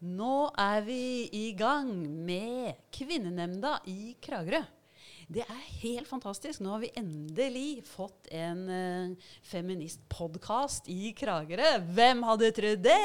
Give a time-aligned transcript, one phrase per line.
[0.00, 1.90] Nå er vi i gang
[2.24, 4.62] med Kvinnenemnda i Kragerø.
[5.28, 6.62] Det er helt fantastisk.
[6.64, 11.74] Nå har vi endelig fått en uh, feministpodkast i Kragerø.
[11.92, 12.96] Hvem hadde trodd det?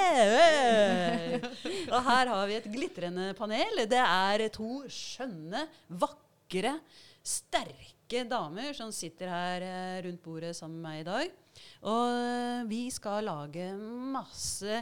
[1.91, 3.83] Og her har vi et glitrende panel.
[3.91, 5.65] Det er to skjønne,
[5.99, 6.77] vakre,
[7.19, 11.35] sterke damer som sitter her uh, rundt bordet sammen med meg i dag.
[11.91, 13.67] Og uh, vi skal lage
[14.15, 14.79] masse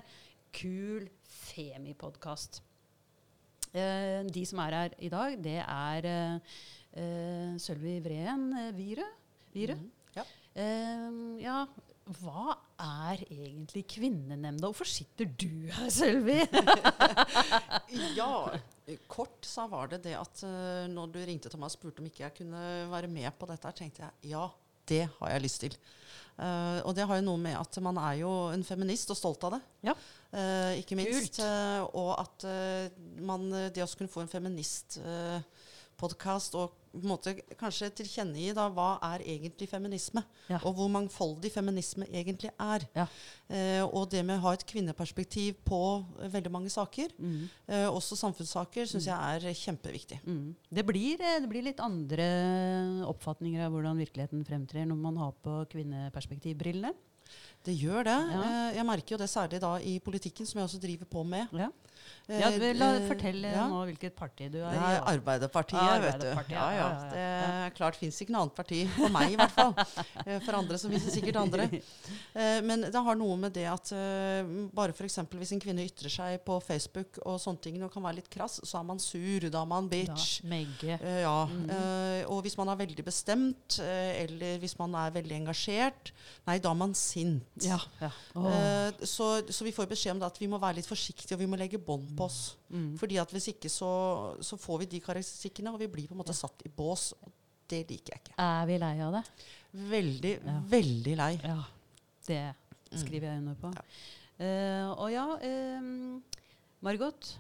[0.54, 1.10] kul
[1.54, 2.62] Femipodkast.
[3.74, 9.08] Eh, de som er her i dag, det er eh, Sølvi Vreen Vire.
[9.54, 9.74] Virø.
[9.74, 9.80] Virø.
[9.80, 10.26] Mm, ja.
[11.42, 11.58] ja.
[12.20, 12.52] Hva
[12.84, 14.68] er egentlig Kvinnenemnda?
[14.68, 16.42] Hvorfor sitter du her, Sølvi?
[18.20, 18.34] ja,
[19.08, 22.10] kort så var det det at uh, når du ringte til meg og spurte om
[22.10, 24.50] ikke jeg kunne være med på dette, tenkte jeg ja,
[24.92, 25.78] det har jeg lyst til.
[26.36, 29.48] Uh, og det har jo noe med at man er jo en feminist og stolt
[29.48, 29.62] av det.
[29.88, 29.96] Ja.
[30.34, 31.38] Uh, ikke minst.
[31.38, 32.46] Uh, og at
[33.22, 39.02] man Det å kunne få en feministpodkast og på en måte kanskje tilkjennegi da hva
[39.08, 40.62] er egentlig feminisme, ja.
[40.62, 42.86] og hvor mangfoldig feminisme egentlig er.
[42.94, 43.10] Ja.
[43.88, 47.50] og det med å ha et kvinneperspektiv på veldig mange saker, mm.
[47.90, 49.10] også samfunnssaker, syns mm.
[49.10, 50.22] jeg er kjempeviktig.
[50.22, 50.54] Mm.
[50.70, 52.30] Det, blir, det blir litt andre
[53.10, 56.94] oppfatninger av hvordan virkeligheten fremtrer når man har på kvinneperspektivbrillene.
[57.64, 58.18] Det gjør det.
[58.34, 58.42] Ja.
[58.44, 61.48] Eh, jeg merker jo det særlig da i politikken, som jeg også driver på med.
[61.56, 61.70] Ja.
[62.32, 63.66] Ja, la, eh, fortell ja.
[63.68, 64.78] nå hvilket parti du er i.
[64.78, 66.56] Ja, Arbeiderpartiet, Arbeiderpartiet, vet du.
[66.56, 69.76] Ja, ja, Det er klart fins ikke noe annet parti for meg, i hvert fall.
[70.24, 71.66] Eh, for andre så det sikkert andre.
[72.64, 73.90] Men det har noe med det at
[74.76, 75.18] bare f.eks.
[75.34, 78.60] hvis en kvinne ytrer seg på Facebook og sånne ting og kan være litt krass,
[78.64, 79.48] så er man sur.
[79.52, 80.38] Da er man bitch.
[80.48, 80.96] Megge.
[81.24, 81.36] Ja.
[81.50, 81.72] Mm.
[82.32, 86.14] Og hvis man er veldig bestemt, eller hvis man er veldig engasjert,
[86.48, 87.68] nei, da er man sint.
[87.68, 88.12] Ja, ja.
[88.40, 88.48] Oh.
[89.04, 91.60] Så, så vi får beskjed om at vi må være litt forsiktige, og vi må
[91.60, 92.40] legge bånd på oss.
[92.70, 92.94] Mm.
[93.00, 93.92] Fordi at Hvis ikke så,
[94.42, 97.12] så, får vi de karakteristikkene, og vi blir på en måte satt i bås.
[97.22, 97.32] og
[97.70, 98.36] Det liker jeg ikke.
[98.42, 99.24] Er vi lei av det?
[99.94, 100.58] Veldig, ja.
[100.70, 101.32] veldig lei.
[101.44, 101.62] Ja,
[102.28, 103.00] Det mm.
[103.02, 103.74] skriver jeg under på.
[103.78, 103.88] Ja.
[104.34, 105.26] Uh, og ja,
[105.80, 106.24] um,
[106.84, 107.34] Margot.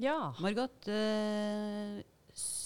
[0.00, 0.32] Ja.
[0.40, 2.00] Margot, uh,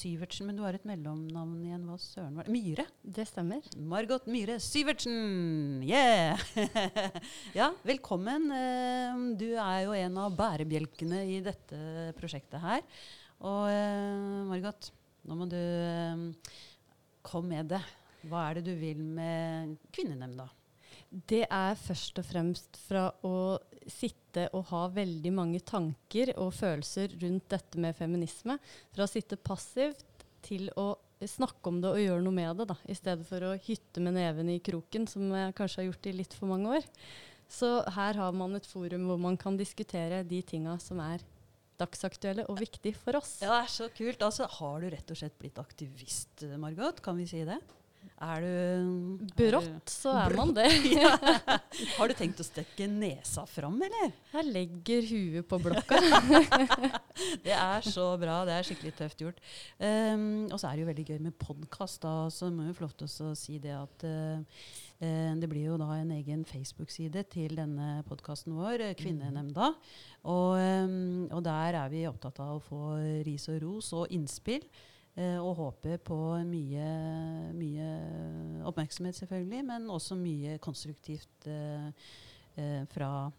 [0.06, 1.86] Syvertsen, men du har et mellomnavn igjen.
[1.88, 2.52] Hva søren var det?
[2.54, 2.84] Myhre?
[3.02, 3.64] Det stemmer.
[3.90, 5.80] Margot Myhre Syvertsen!
[5.82, 6.38] Yeah!
[7.58, 8.46] ja, velkommen.
[8.54, 11.80] Eh, du er jo en av bærebjelkene i dette
[12.20, 12.84] prosjektet her.
[13.42, 14.92] Og eh, Margot,
[15.26, 16.54] nå må du eh,
[17.26, 17.82] komme med det.
[18.30, 20.46] Hva er det du vil med Kvinnenemnda?
[21.16, 23.56] Det er først og fremst fra å
[23.88, 28.58] sitte og ha veldig mange tanker og følelser rundt dette med feminisme.
[28.92, 30.90] Fra å sitte passivt til å
[31.24, 34.18] snakke om det og gjøre noe med det, da, i stedet for å hytte med
[34.18, 36.90] neven i kroken, som jeg kanskje har gjort i litt for mange år.
[37.48, 41.24] Så her har man et forum hvor man kan diskutere de tinga som er
[41.80, 43.38] dagsaktuelle og viktige for oss.
[43.40, 44.20] Ja, det er så kult.
[44.24, 47.00] Altså, har du rett og slett blitt aktivist, Margot?
[47.04, 47.60] Kan vi si det?
[48.16, 50.66] Er du Brått så er man det.
[51.98, 54.14] Har du tenkt å stikke nesa fram, eller?
[54.32, 55.98] Jeg legger huet på blokka.
[57.46, 58.38] det er så bra.
[58.48, 59.42] Det er skikkelig tøft gjort.
[59.76, 62.08] Um, og så er det jo veldig gøy med podkast.
[62.32, 64.64] Så må vi få lov til å si det at uh,
[65.36, 69.74] det blir jo da en egen Facebook-side til denne podkasten vår, Kvinnenemnda.
[70.24, 72.84] Og, um, og der er vi opptatt av å få
[73.28, 74.64] ris og ros og innspill.
[75.16, 76.86] Eh, og håper på mye,
[77.56, 77.90] mye,
[78.68, 81.86] oppmerksomhet, selvfølgelig, men også mye konstruktivt eh,
[82.60, 83.30] eh, fra,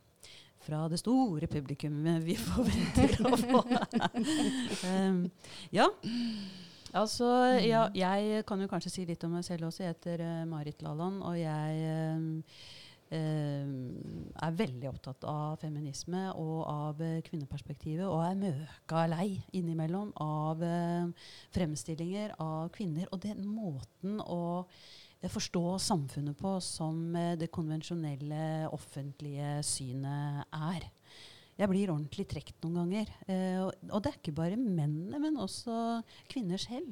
[0.66, 3.62] fra det store publikummet vi forventer å få.
[4.90, 5.22] um,
[5.78, 5.86] ja.
[6.98, 7.30] Altså,
[7.62, 9.84] ja, jeg kan jo kanskje si litt om meg selv også.
[9.86, 12.18] Jeg heter uh, Marit Laland, og jeg Eh,
[13.16, 18.06] er veldig opptatt av feminisme og av eh, kvinneperspektivet.
[18.07, 23.07] Og er møka lei innimellom av eh, fremstillinger av kvinner.
[23.12, 24.68] Og den måten å
[25.28, 30.85] forstå samfunnet på som det konvensjonelle offentlige synet er.
[31.57, 33.13] Jeg blir ordentlig trukket noen ganger.
[33.25, 36.92] Eh, og, det er ikke bare mennene, men også kvinner selv.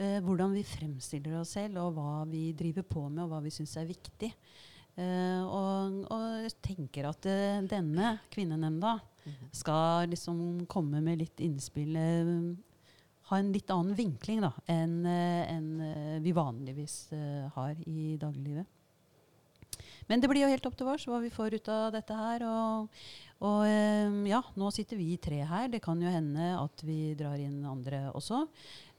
[0.00, 3.52] Eh, hvordan vi fremstiller oss selv, og hva vi driver på med, og hva vi
[3.52, 4.32] syns er viktig.
[4.96, 8.94] Uh, og, og, tenker at uh, denne kvinnenemnda
[9.26, 9.50] mhm.
[9.52, 10.38] skal liksom
[10.72, 12.54] komme med litt innspill uh,
[13.28, 15.64] Ha en litt annen vinkling da, enn en,
[16.22, 17.08] vi vanligvis
[17.56, 18.68] har i dagliglivet.
[20.08, 22.44] Men det blir jo helt opp til oss hva vi får ut av dette her.
[22.48, 23.00] Og,
[23.46, 25.70] og ja, nå sitter vi tre her.
[25.72, 28.46] Det kan jo hende at vi drar inn andre også.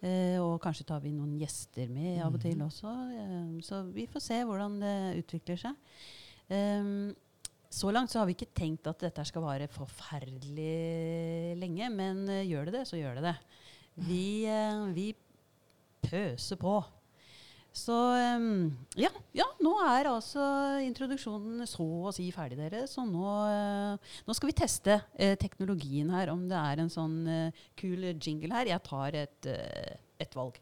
[0.05, 2.67] Eh, og kanskje tar vi noen gjester med av og til mhm.
[2.67, 2.97] også.
[3.17, 5.79] Eh, så vi får se hvordan det utvikler seg.
[6.47, 7.15] Um,
[7.69, 12.45] så langt så har vi ikke tenkt at dette skal vare forferdelig lenge, men eh,
[12.47, 13.35] gjør det det, så gjør det det.
[14.07, 15.07] Vi, eh, vi
[16.05, 16.77] pøser på.
[17.77, 17.93] Så
[18.97, 20.41] ja, ja, nå er altså
[20.81, 22.87] introduksjonen så å si ferdig, dere.
[22.89, 27.19] Så nå, uh, nå skal vi teste uh, teknologien her, om det er en sånn
[27.29, 28.71] uh, kul jingle her.
[28.73, 29.49] Jeg tar et,
[30.17, 30.57] et valg.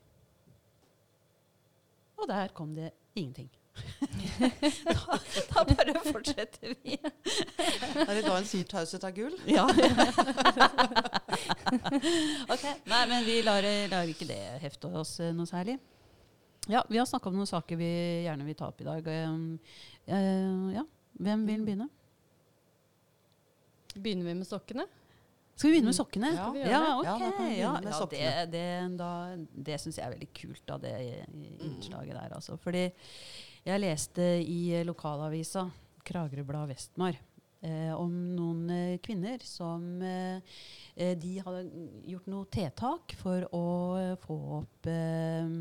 [2.20, 3.50] Og der kom det ingenting.
[4.40, 5.18] da,
[5.52, 6.96] da, bare fortsetter vi.
[6.96, 9.36] er det da en syrtauset av gull?
[9.52, 9.66] Ja.
[12.56, 12.64] ok.
[12.88, 15.76] Nei, men vi lar, lar ikke det hefte oss noe særlig.
[16.68, 17.90] Ja, vi har snakka om noen saker vi
[18.26, 19.08] gjerne vil ta opp i dag.
[19.08, 20.86] Uh, ja,
[21.16, 21.66] Hvem vil mm.
[21.66, 21.90] begynne?
[23.96, 24.88] Begynner vi med sokkene?
[25.56, 26.00] Skal vi begynne med mm.
[26.00, 26.32] sokkene?
[26.36, 27.06] Ja, ja ok.
[27.56, 28.66] Ja, ja, det det,
[29.00, 29.12] da,
[29.70, 30.96] det syns jeg er veldig kult, da, det
[31.64, 32.36] innslaget der.
[32.36, 32.58] Altså.
[32.60, 32.90] Fordi
[33.66, 35.70] jeg leste i lokalavisa
[36.06, 37.16] Kragerø Blad Vestmar
[37.66, 40.60] eh, om noen eh, kvinner som eh,
[40.96, 41.64] eh De hadde
[42.12, 43.66] gjort noe tiltak for å
[44.28, 45.56] få opp eh,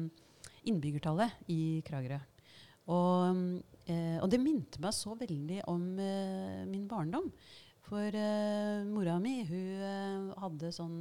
[0.70, 2.18] innbyggertallet i Kragerø.
[2.92, 3.38] Og,
[3.88, 7.30] eh, og, det minte meg så veldig om eh, min barndom.
[7.84, 10.98] For eh, mora mi hun eh, hadde sånn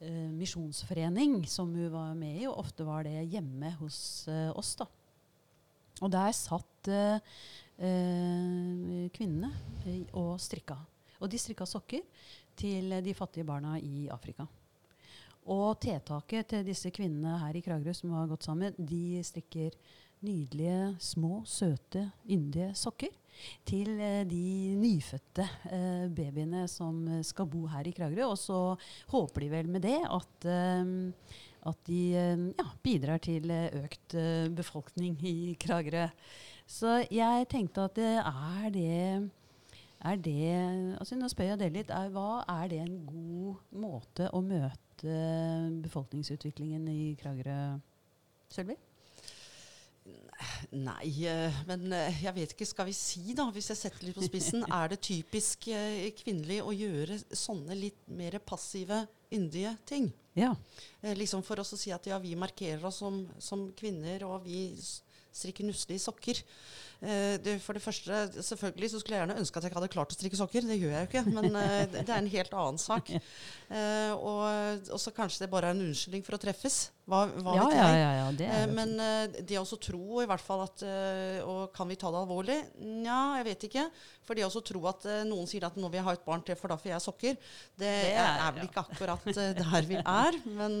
[0.00, 4.24] misjonsforening som hun var med i, og ofte var det hjemme hos
[4.56, 4.70] oss.
[4.80, 4.86] da.
[6.00, 6.88] Og der satt
[9.12, 9.50] kvinnene
[10.16, 10.78] og strikka.
[11.20, 12.00] Og de strikka sokker
[12.56, 14.48] til de fattige barna i Afrika.
[15.48, 19.72] Og tetaket til disse kvinnene her i Kragerø som har gått sammen, de strikker
[20.20, 23.14] nydelige, små, søte, yndige sokker
[23.64, 28.26] til eh, de nyfødte eh, babyene som skal bo her i Kragerø.
[28.34, 28.58] Og så
[29.12, 31.40] håper de vel med det at, eh,
[31.72, 36.08] at de eh, ja, bidrar til eh, økt eh, befolkning i Kragerø.
[36.68, 39.30] Så jeg tenkte at er det
[40.00, 40.52] er det
[40.96, 41.90] altså Nå spør jeg deg litt.
[41.92, 47.78] Er, hva er det en god måte å møte befolkningsutviklingen i Kragerø,
[48.52, 48.76] Sølvi?
[50.70, 52.68] Nei, eh, men eh, jeg vet ikke.
[52.68, 56.60] Skal vi si, da, hvis jeg setter litt på spissen, er det typisk eh, kvinnelig
[56.64, 59.02] å gjøre sånne litt mer passive,
[59.34, 60.08] yndige ting?
[60.38, 60.52] Ja.
[61.02, 64.68] Liksom for oss å si at ja, vi markerer oss som, som kvinner, og vi
[64.78, 66.40] strikker nusselige sokker.
[67.00, 69.92] Eh, det, for det første, selvfølgelig så skulle jeg gjerne ønske at jeg ikke hadde
[69.94, 70.66] klart å strikke sokker.
[70.68, 73.08] Det gjør jeg jo ikke, men eh, det er en helt annen sak.
[73.10, 76.90] Eh, og så kanskje det bare er en unnskyldning for å treffes.
[77.10, 77.94] Hva, hva ja, vet jeg?
[77.98, 78.92] Ja, ja, det eh, men
[79.48, 80.82] det å tro i hvert fall at
[81.48, 82.58] Og kan vi ta det alvorlig?
[83.00, 83.86] Nja, jeg vet ikke.
[84.28, 86.58] For det å tro at noen sier at nå vil jeg ha et barn til,
[86.60, 87.40] for da får jeg sokker,
[87.80, 90.40] det, det er, er, vel ikke akkurat der vi er.
[90.52, 90.78] Men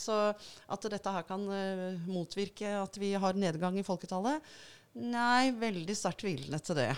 [0.00, 1.44] så at dette her kan
[2.08, 4.40] motvirke at vi har nedgang i folketallet
[4.98, 6.90] Nei, veldig sterkt tvilende til det.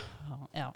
[0.57, 0.71] Ja.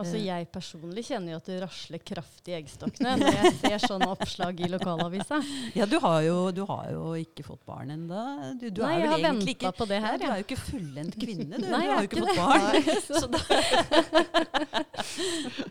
[0.00, 0.24] Altså eh.
[0.28, 4.60] Jeg personlig kjenner jo at det rasler kraftig i eggstokkene når jeg ser sånne oppslag
[4.62, 5.40] i lokalavisa.
[5.78, 8.22] Ja, du har jo, du har jo ikke fått barn ennå.
[8.60, 10.14] Du, du Nei, jeg har venta på det her.
[10.14, 11.66] Ja, du er jo ikke fullendt kvinne, du.
[11.74, 12.74] Nei, du har jo ikke, fått barn.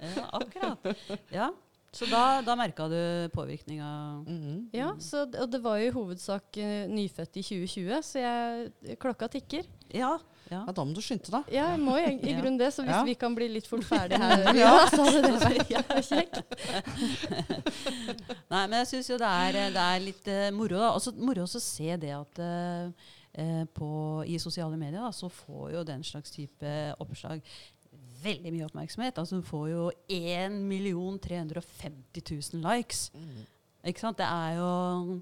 [0.19, 0.79] ja, akkurat.
[1.33, 1.49] Ja.
[1.95, 4.23] Så da, da merka du påvirkninga?
[4.27, 4.57] Mm -hmm.
[4.77, 9.27] Ja, så, og det var jo i hovedsak uh, nyfødt i 2020, så jeg, klokka
[9.27, 9.63] tikker.
[9.93, 10.63] Ja, ja.
[10.65, 10.73] ja.
[10.75, 11.51] Da må du skynde deg.
[11.53, 12.71] Ja, jeg må i, i grunnen det.
[12.75, 13.03] Så hvis ja.
[13.05, 14.73] vi kan bli litt fort ferdig her, ja.
[14.91, 16.41] så hadde det vært kjekt.
[18.53, 20.81] Nei, men jeg syns jo det er, det er litt uh, moro.
[20.81, 20.91] da.
[20.97, 23.09] Også moro å se det at uh,
[23.75, 23.89] på,
[24.27, 27.43] i sosiale medier da, så får jo den slags type oppslag
[28.23, 29.19] veldig mye oppmerksomhet.
[29.21, 30.57] Altså Du får jo 1
[31.23, 32.25] 350
[32.57, 33.11] 000 likes.
[33.13, 33.45] Mm.
[33.87, 34.17] Ikke sant?
[34.19, 35.21] Det er jo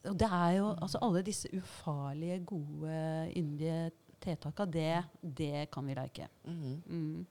[0.00, 3.90] det er jo altså alle disse ufarlige, gode, yndige
[4.22, 6.28] tiltaka, det, det kan vi like.
[6.44, 6.80] Mm.
[6.86, 7.26] Mm.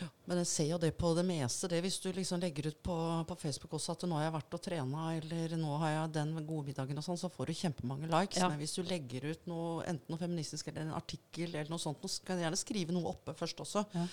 [0.00, 1.68] Ja, men jeg ser jo det på det meste.
[1.70, 2.96] det Hvis du liksom legger ut på,
[3.28, 6.32] på, Facebook også at nå har jeg vært og trena, eller nå har jeg den
[6.40, 8.40] gode middagen, og sånn, så får du kjempemange likes.
[8.42, 8.50] Ja.
[8.50, 12.02] Men hvis du legger ut noe, enten noe feministisk eller en artikkel, eller noe sånt,
[12.10, 13.86] så kan du gjerne skrive noe oppe først også.
[13.94, 14.08] Ja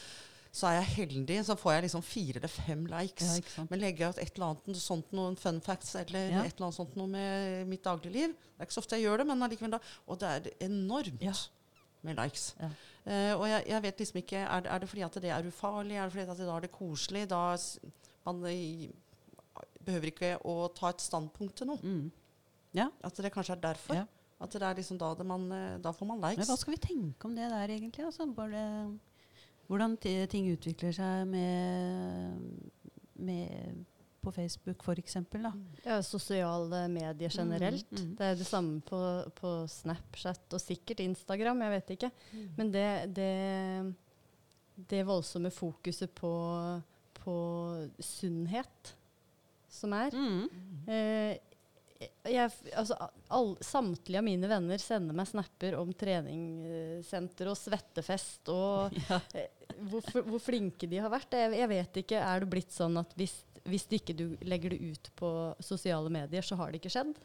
[0.52, 3.38] så er jeg heldig, så får jeg liksom fire eller fem likes.
[3.40, 6.44] Ja, Men legger jeg ut et eller annet sånt, noen fun facts eller ja.
[6.44, 9.24] et eller annet sånt noe med mitt dagligliv Det er ikke så ofte jeg gjør
[9.24, 9.80] det, men allikevel da.
[10.12, 11.36] Og det er enormt ja.
[12.08, 12.52] med likes.
[12.60, 15.96] Uh, og jeg, jeg, vet liksom ikke er, er, det fordi at det er ufarlig?
[15.96, 17.24] Er det fordi at det da er det koselig?
[17.32, 17.44] Da
[18.28, 18.44] man
[19.86, 21.80] behøver ikke å ta et standpunkt til noe.
[21.82, 22.12] Mm.
[23.04, 24.04] At det kanskje er derfor.
[24.42, 26.42] At det er liksom da, det man, eh, da får man likes.
[26.42, 28.06] Men hva skal vi tenke om det der, egentlig?
[28.08, 28.62] Altså, bare
[29.72, 32.42] hvordan ting utvikler seg med,
[33.24, 33.86] med
[34.22, 35.18] på Facebook f.eks.
[35.86, 37.90] Ja, sosiale medier generelt.
[37.92, 38.16] Mm, mm.
[38.20, 39.00] Det er det samme på,
[39.38, 42.12] på, Snapchat og sikkert Instagram, jeg vet ikke.
[42.32, 42.48] Mm.
[42.58, 42.88] Men det,
[43.18, 43.32] det,
[44.92, 46.34] det, voldsomme fokuset på,
[47.18, 47.38] på
[47.98, 48.94] sunnhet
[49.72, 50.14] som er.
[50.14, 50.46] Mm.
[50.86, 51.34] Eh,
[52.02, 52.96] jeg, altså,
[53.34, 59.20] all, samtlige av mine venner sender meg snapper om treningssenter og svettefest og Ja.
[59.38, 59.50] eh,
[59.92, 61.38] hvor, hvor flinke de har vært.
[61.38, 63.36] Jeg, jeg vet ikke, Er det blitt sånn at hvis,
[63.70, 65.32] hvis du ikke du legger det ut på
[65.64, 67.16] sosiale medier, så har det ikke skjedd?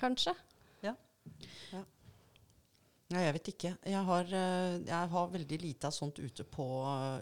[0.00, 0.34] Kanskje?
[3.12, 3.70] Nei, jeg vet ikke.
[3.92, 6.64] Jeg har, eh, jeg har veldig lite av sånt ute på,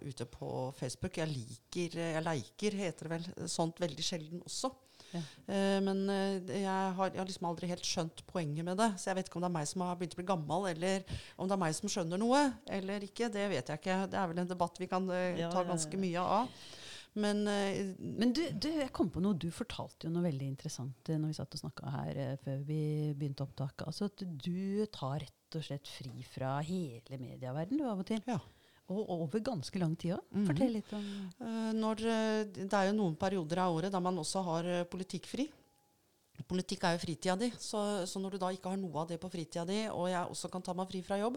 [0.07, 1.19] ute på Facebook.
[1.19, 4.71] Jeg liker, jeg liker, heter det vel, sånt veldig sjelden også.
[5.13, 5.21] Ja.
[5.51, 8.91] Eh, men eh, jeg har, jeg har liksom aldri helt skjønt poenget med det.
[9.01, 11.17] Så jeg vet ikke om det er meg som har begynt å bli gammel, eller
[11.37, 12.45] om det er meg som skjønner noe,
[12.79, 13.31] eller ikke.
[13.33, 13.99] Det vet jeg ikke.
[14.13, 16.63] Det er vel en debatt vi kan eh, Ja, ta ganske mye av.
[17.19, 19.35] Men, Men du, du, jeg kom på noe.
[19.35, 22.79] Du fortalte jo noe veldig interessant når vi satt og snakka her før vi
[23.19, 23.83] begynte opptaket.
[23.91, 28.23] Altså at du tar rett og slett fri fra hele medieverdenen du av og til.
[28.31, 28.39] Ja.
[28.91, 30.27] Og over ganske lang tid òg.
[30.35, 30.47] Mm.
[30.49, 31.09] Fortell litt om
[31.41, 34.87] Eh, når, eh, det er jo noen perioder av året der man også har eh,
[34.91, 35.49] politikkfri.
[36.49, 39.19] Politikk er jo fritida di, så, så når du da ikke har noe av det
[39.21, 41.37] på fritida di, og jeg også kan ta meg fri fra jobb,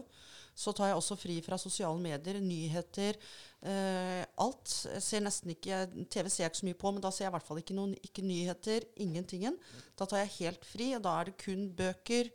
[0.56, 3.18] så tar jeg også fri fra sosiale medier, nyheter,
[3.66, 4.76] eh, alt.
[4.94, 5.82] Jeg ser nesten ikke,
[6.12, 7.76] TV ser jeg ikke så mye på, men da ser jeg i hvert fall ikke
[7.76, 9.58] noen ikke nyheter, ingentingen.
[9.98, 12.32] Da tar jeg helt fri, og da er det kun bøker,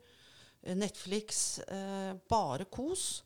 [0.75, 3.23] Netflix, eh, bare kos.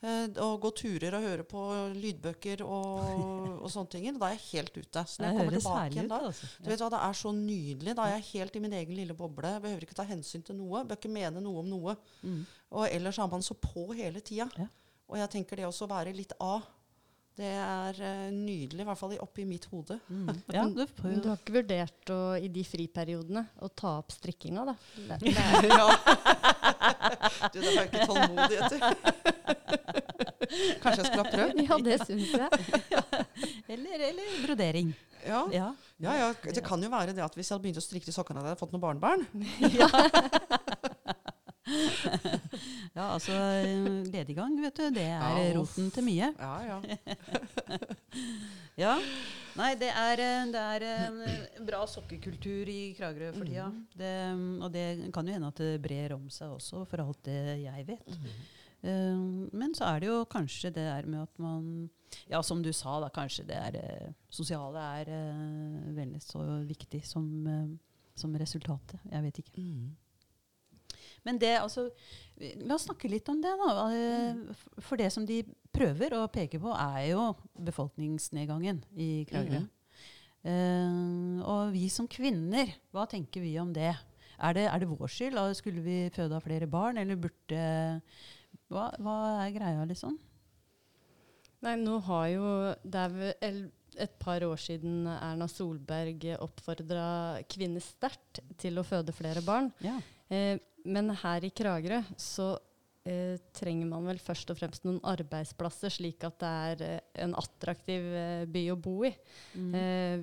[0.00, 3.00] Eh, og gå turer og høre på lydbøker og,
[3.64, 4.06] og sånne ting.
[4.16, 5.04] Da er jeg helt ute.
[5.04, 6.48] Så når jeg kommer tilbake igjen da, Altså.
[6.56, 7.96] du vet hva, Det er så nydelig.
[7.98, 9.54] Da er jeg helt i min egen lille boble.
[9.56, 10.84] Jeg behøver ikke ta hensyn til noe.
[10.88, 11.96] Bør ikke mene noe om noe.
[12.24, 12.42] Mm.
[12.80, 14.48] Og ellers er man så på hele tida.
[14.56, 14.68] Ja.
[15.10, 16.64] Og jeg tenker det også å være litt av,
[17.40, 18.82] det er eh, nydelig.
[18.82, 19.96] I hvert fall oppi mitt hode.
[20.08, 20.28] Mm.
[20.56, 24.66] Ja, du jo du har ikke vurdert å, i de friperiodene å ta opp strikkinga,
[24.68, 24.74] da?
[25.08, 25.88] Det, det ja.
[27.48, 28.80] Du, det har jeg ikke tålmodighet til.
[30.82, 31.62] Kanskje jeg skulle ha prøvd?
[31.64, 32.50] ja, det syns jeg.
[33.72, 34.92] eller, eller brodering.
[35.24, 35.42] Ja.
[35.52, 35.72] Ja.
[36.00, 36.28] ja, ja.
[36.44, 38.56] Det kan jo være det at hvis jeg hadde begynt å strikke til sokkene, hadde
[38.56, 39.24] jeg fått noen barnebarn.
[39.80, 39.88] ja,
[43.14, 46.32] altså eh, lediggang, vet du, det er Ja, roten til mye.
[46.38, 46.80] Ja, ja.
[48.80, 48.94] Ja.
[49.58, 53.66] Nei, det er, eh, det er en eh, bra sokkekultur i Kragerø for tida.
[53.68, 53.82] Mm.
[53.98, 54.14] Det,
[54.62, 57.86] og det kan jo hende at det brer om seg også, for alt det jeg
[57.90, 58.16] vet.
[58.16, 58.40] Mm.
[58.80, 61.90] Uh, men så er det jo kanskje det der med at man
[62.30, 67.26] Ja, som du sa, da, kanskje det er sosiale er uh, veldig så viktig som,
[67.44, 67.68] uh,
[68.16, 69.02] som resultatet.
[69.10, 69.60] Jeg vet ikke.
[69.60, 69.90] Mm.
[71.26, 71.90] Men det, altså
[72.64, 73.82] La oss snakke litt om det, da.
[73.92, 75.42] Eh, For det som de
[75.76, 77.26] prøver å peke på, er jo
[77.68, 79.60] befolkningsnedgangen i Kragerø.
[80.48, 83.92] Eh, og vi som kvinner, hva tenker vi om det?
[84.40, 85.36] Er det, er det vår skyld?
[85.58, 87.60] Skulle vi føde av flere barn, eller burde
[88.72, 90.16] hva, hva er greia, liksom?
[91.60, 92.44] Nei, nå har jo
[92.80, 93.02] Det
[93.44, 93.58] er
[94.00, 99.68] et par år siden Erna Solberg oppfordra kvinner sterkt til å føde flere barn.
[99.84, 99.98] Ja.
[100.30, 102.52] Eh, men her i Kragerø så
[103.04, 107.34] eh, trenger man vel først og fremst noen arbeidsplasser, slik at det er eh, en
[107.36, 108.06] attraktiv
[108.52, 109.10] by å bo i.
[109.58, 109.74] Mm.
[109.76, 110.22] Eh,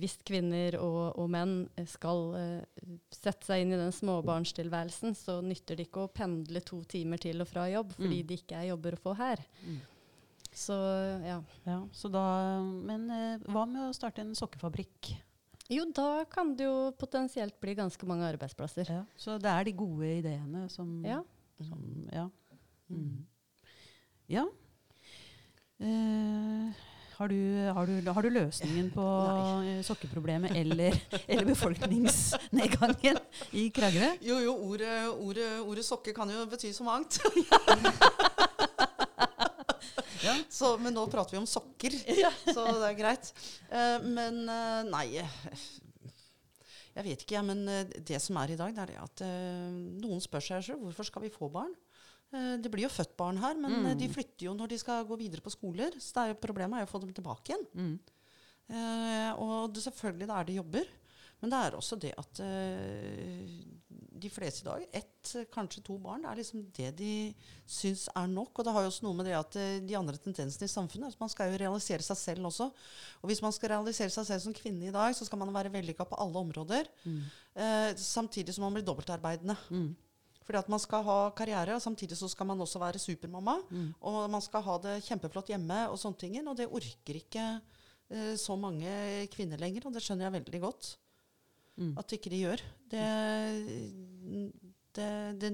[0.00, 1.58] hvis kvinner og, og menn
[1.90, 2.32] skal
[3.14, 7.44] sette seg inn i den småbarnstilværelsen, så nytter det ikke å pendle to timer til
[7.44, 8.26] og fra jobb, fordi Mm.
[8.30, 9.44] det ikke er jobber å få her.
[9.66, 9.78] Mm.
[10.56, 10.72] Så
[11.26, 11.38] ja.
[11.68, 12.22] ja, så da,
[12.64, 13.10] men
[13.44, 15.10] hva med å starte en sokkefabrikk?
[15.72, 18.86] Jo, da kan det jo potensielt bli ganske mange arbeidsplasser.
[18.90, 21.22] Ja, så det er de gode ideene som Ja.
[21.56, 21.80] Som,
[22.12, 22.26] ja.
[22.92, 23.24] Mm.
[24.28, 24.44] Ja.
[25.80, 26.84] Eh,
[27.16, 27.38] har, du,
[27.72, 29.06] har, du, har du løsningen på
[29.64, 29.80] Nei.
[29.86, 30.94] sokkeproblemet eller,
[31.26, 33.18] eller befolkningsnedgangen
[33.56, 34.12] i Kragerø?
[34.20, 37.18] Jo, jo, ordet, ordet, ordet sokke kan jo bety så mangt.
[40.26, 40.34] Ja.
[40.52, 41.94] Så, men nå prater vi om sokker,
[42.56, 43.32] så det er greit.
[43.70, 45.06] Uh, men uh, nei
[46.96, 47.44] Jeg vet ikke, jeg.
[47.44, 49.22] Men eh, det som er i dag, det er det at
[50.00, 51.74] noen spør seg selv hvorfor skal vi få barn.
[52.32, 53.98] Det blir jo født barn her, men Mm.
[54.00, 55.92] de flytter jo når de skal gå videre på skoler.
[56.02, 57.66] Så er jo, problemet er jo å få dem tilbake igjen.
[57.76, 59.36] Mm.
[59.44, 60.88] Og det, selvfølgelig da er det jobber.
[61.42, 63.48] Men det er også det at eh,
[64.16, 67.10] de fleste i dag, ett, kanskje to barn, det er liksom det de
[67.68, 68.54] syns er nok.
[68.56, 71.12] Og det har jo også noe med det at eh, de andre tendensene i samfunnet
[71.12, 72.70] at Man skal jo realisere seg selv også.
[73.20, 75.74] Og hvis man skal realisere seg selv som kvinne i dag, så skal man være
[75.76, 76.90] vellykka på alle områder.
[77.04, 77.22] Mm.
[77.54, 79.58] Eh, samtidig som man blir dobbeltarbeidende.
[79.68, 79.92] Mm.
[80.46, 83.58] Fordi at man skal ha karriere, og samtidig så skal man også være supermamma.
[83.68, 83.88] Mm.
[84.00, 86.38] Og man skal ha det kjempeflott hjemme, og sånne ting.
[86.46, 87.48] Og det orker ikke
[88.08, 90.96] eh, så mange kvinner lenger, og det skjønner jeg veldig godt
[91.76, 91.92] Mm.
[92.00, 92.62] at ikke de gjør.
[92.88, 93.06] Det,
[94.96, 95.08] det,
[95.40, 95.50] det,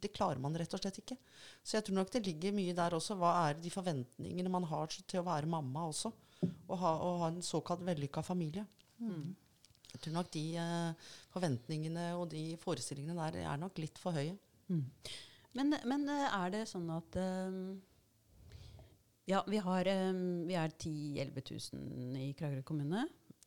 [0.00, 1.16] det klarer man rett og slett ikke.
[1.62, 3.16] Så jeg tror nok det ligger mye der også.
[3.20, 6.12] Hva er de forventningene man har til å være mamma også?
[6.46, 8.66] Og ha, og ha en såkalt vellykka familie.
[9.00, 9.34] Mm.
[9.92, 14.36] Jeg tror nok de eh, forventningene og de forestillingene der er nok litt for høye.
[14.68, 14.82] Mm.
[15.56, 17.60] Men, men eh, er det sånn at um,
[19.26, 20.92] Ja, vi, har, um, vi er 10
[21.32, 23.06] 000-11 000 i Kragerø kommune.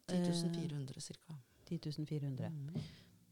[0.10, 1.38] 10 400 ca.
[1.70, 2.50] 10 400.
[2.50, 2.88] Mm.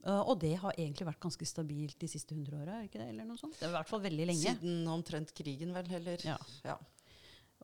[0.07, 2.77] Uh, og det har egentlig vært ganske stabilt de siste 100 åra?
[2.85, 3.57] Eller noe sånt?
[3.59, 4.53] Det er i hvert fall veldig lenge.
[4.53, 6.21] Siden omtrent krigen, vel, heller.
[6.23, 6.37] Ja.
[6.63, 6.77] Ja.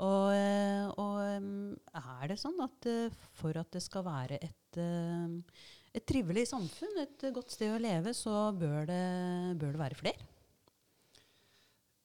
[0.01, 4.79] Og, eh, og um, er det sånn at eh, for at det skal være et,
[4.81, 5.35] eh,
[5.93, 9.03] et trivelig samfunn, et godt sted å leve, så bør det,
[9.61, 10.29] bør det være flere?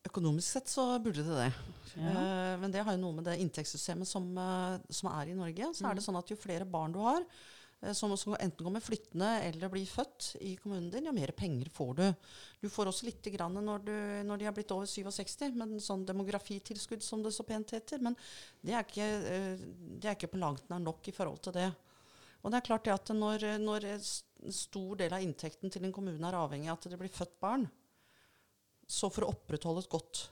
[0.09, 1.49] Økonomisk sett så burde det det.
[1.99, 2.13] Ja.
[2.13, 5.73] Eh, men det har jo noe med det inntektssystemet som, eh, som er i Norge.
[5.75, 5.91] Så Mm.
[5.91, 7.27] er det sånn at jo flere barn du har, eh,
[7.95, 11.93] som, som enten kommer flyttende eller blir født i kommunen din, jo mer penger får
[11.95, 12.07] du.
[12.65, 13.93] Du får også litt når, du,
[14.27, 18.03] når de har blitt over 67, med en sånn demografitilskudd som det så pent heter.
[18.03, 18.19] Men
[18.61, 21.69] det er ikke, eh, det er ikke på langt nær nok i forhold til det.
[22.43, 25.95] Og det er klart det at når, når en stor del av inntekten til en
[25.95, 27.67] kommune er avhengig av at det blir født barn,
[28.89, 30.23] så for å opprettholde et godt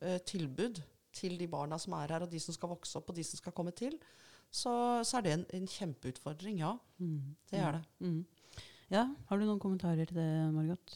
[0.00, 0.80] eh, tilbud
[1.14, 3.40] til de barna som er her, og de som skal vokse opp, og de som
[3.40, 3.98] skal komme til,
[4.50, 4.72] så,
[5.04, 6.58] så er det en, en kjempeutfordring.
[6.64, 7.36] Ja, Mm.
[7.50, 7.82] det er det.
[8.00, 8.24] Mm.
[8.90, 10.94] Ja, Har du noen kommentarer til det, Margot?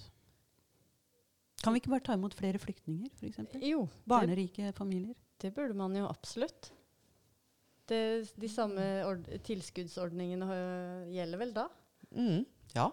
[1.63, 3.39] Kan vi ikke bare ta imot flere flyktninger, f.eks.?
[3.63, 5.15] Jo, det, Barnerike familier?
[5.43, 6.73] det burde man jo absolutt.
[7.89, 11.65] Det, de samme ord tilskuddsordningene øh, gjelder vel da?
[12.15, 12.45] Mm,
[12.75, 12.89] ja.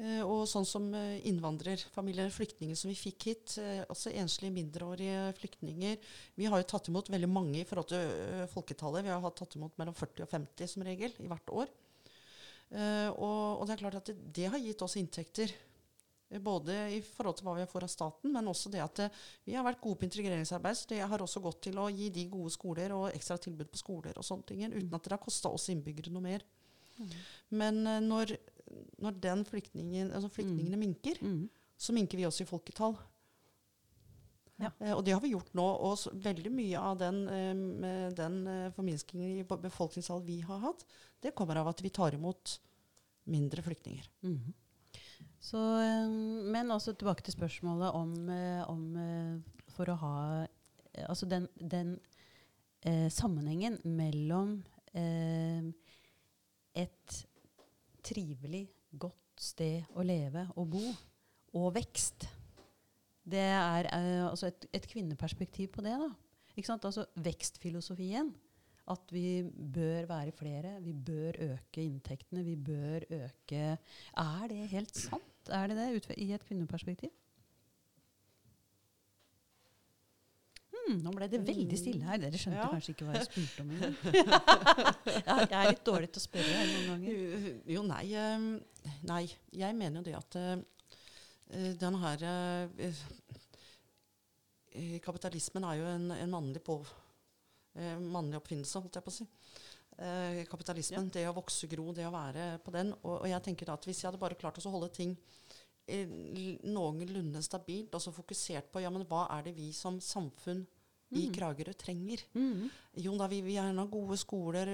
[0.00, 5.26] Eh, og sånn som eh, innvandrerfamilier, flyktninger som vi fikk hit, altså også enslige mindreårige
[5.36, 5.98] flyktninger.
[6.40, 9.04] Vi har jo tatt imot veldig mange i forhold til folketallet.
[9.04, 11.74] Vi har tatt imot mellom 40 og 50 som regel i hvert år.
[12.72, 15.50] Og, og det er klart at det, det har gitt oss inntekter.
[16.40, 19.02] Både i forhold til hva vi får av staten, men også det at
[19.44, 20.78] vi har vært gode på integreringsarbeid.
[20.78, 23.82] Så det har også gått til å gi de gode skoler og ekstra tilbud på
[23.82, 26.48] skoler og sånne ting, uten at det har kosta oss innbyggere noe mer.
[27.52, 28.34] Men eh, når,
[29.02, 31.48] når den flyktningen, altså flyktningene minker, Mm.
[31.76, 32.96] så minker vi også i folketall.
[34.62, 34.70] Ja.
[34.80, 35.64] Eh, og det har vi gjort nå.
[35.64, 40.84] Og veldig mye av den, eh, den eh, forminskingen i be- befolkningstall vi har hatt,
[41.20, 42.58] det kommer av at vi tar imot
[43.26, 44.06] mindre flyktninger.
[44.22, 44.52] Mhm.
[45.42, 46.08] Så, eh,
[46.52, 50.46] men også tilbake til spørsmålet om, eh, om for å ha
[51.08, 51.98] Altså den, den
[52.84, 54.62] eh, sammenhengen mellom
[54.94, 55.62] eh,
[56.76, 57.26] et
[58.04, 60.84] trivelig, godt sted å leve og bo,
[61.58, 62.26] og vekst.
[63.22, 65.94] Det er eh, altså et, et kvinneperspektiv på det.
[66.00, 66.10] da.
[66.56, 66.86] Ikke sant?
[66.88, 68.32] Altså vekstfilosofien.
[68.92, 74.96] At vi bør være flere, vi bør øke inntektene, vi bør øke Er det helt
[74.98, 75.50] sant?
[75.54, 77.12] Er det det ut i et kvinneperspektiv?
[80.82, 82.18] Hmm, nå ble det veldig stille her.
[82.18, 82.68] Dere skjønte Ja.
[82.72, 83.94] kanskje ikke hva jeg spurte om engang.
[85.28, 87.60] jeg, er litt dårlig til å spørre her noen ganger.
[87.70, 88.46] Jo, nei, eh,
[89.06, 89.22] nei.
[89.62, 93.04] Jeg mener jo det at eh, den her eh,
[95.04, 99.26] Kapitalismen er jo en, en mannlig, på, uh, mannlig oppfinnelse, holdt jeg på å si.
[99.92, 102.94] kapitalismen, kapitalismen, det å vokse, gro, det å være på den.
[103.02, 105.12] Og, og jeg tenker da at hvis jeg hadde bare klart å holde ting
[105.88, 110.64] noenlunde stabilt, og så fokusert på ja, men hva er det vi som samfunn
[111.12, 111.32] i Mm.
[111.34, 112.22] Kragerø trenger?
[112.32, 112.70] Mm.
[112.96, 114.70] Jo da, vi vil gjerne ha gode skoler,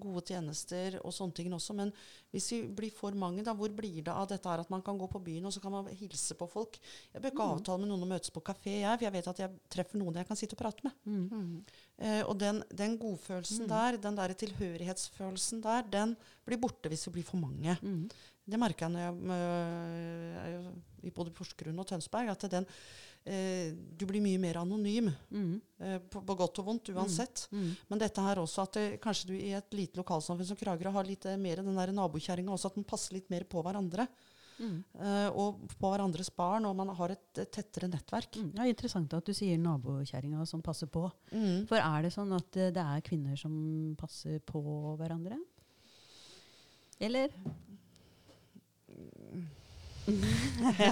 [0.00, 1.72] gode tjenester og sånne ting også.
[1.76, 1.92] Men
[2.30, 4.98] hvis vi blir for mange, da, hvor blir det av dette her at man kan
[5.00, 6.76] gå på byen og så kan man hilse på folk?
[7.12, 7.54] Jeg bør ikke mm.
[7.56, 10.20] avtale med noen å møtes på kafé, jeg, for jeg vet at jeg treffer noen
[10.20, 10.92] jeg kan sitte og prate med.
[11.08, 11.64] Mm.
[12.04, 13.68] Eh, og den, den godfølelsen Mm.
[13.72, 17.78] der, den der tilhørighetsfølelsen der, den blir borte hvis vi blir for mange.
[18.42, 20.72] Det merker jeg når jeg øh, er jo
[21.06, 22.66] i både Porsgrunn og Tønsberg, at den,
[23.26, 25.10] eh, du blir mye mer anonym.
[25.30, 25.54] Mm.
[25.78, 27.46] eh, på, på godt og vondt uansett.
[27.50, 27.72] Mhm.
[27.90, 31.08] Men dette her også at det, kanskje du i et lite lokalsamfunn som Kragerø har
[31.08, 34.08] litt eh, mer den der nabokjerringa også, at man passer litt mer på hverandre.
[34.62, 38.36] Eh, og på hverandres barn, og man har et, tettere nettverk.
[38.38, 38.52] Mm.
[38.58, 41.08] Ja, interessant at du sier nabokjerringa som passer på.
[41.32, 41.64] Mm.
[41.70, 43.54] For er det sånn at det er kvinner som
[43.98, 44.62] passer på
[45.00, 45.40] hverandre?
[47.02, 47.34] Eller?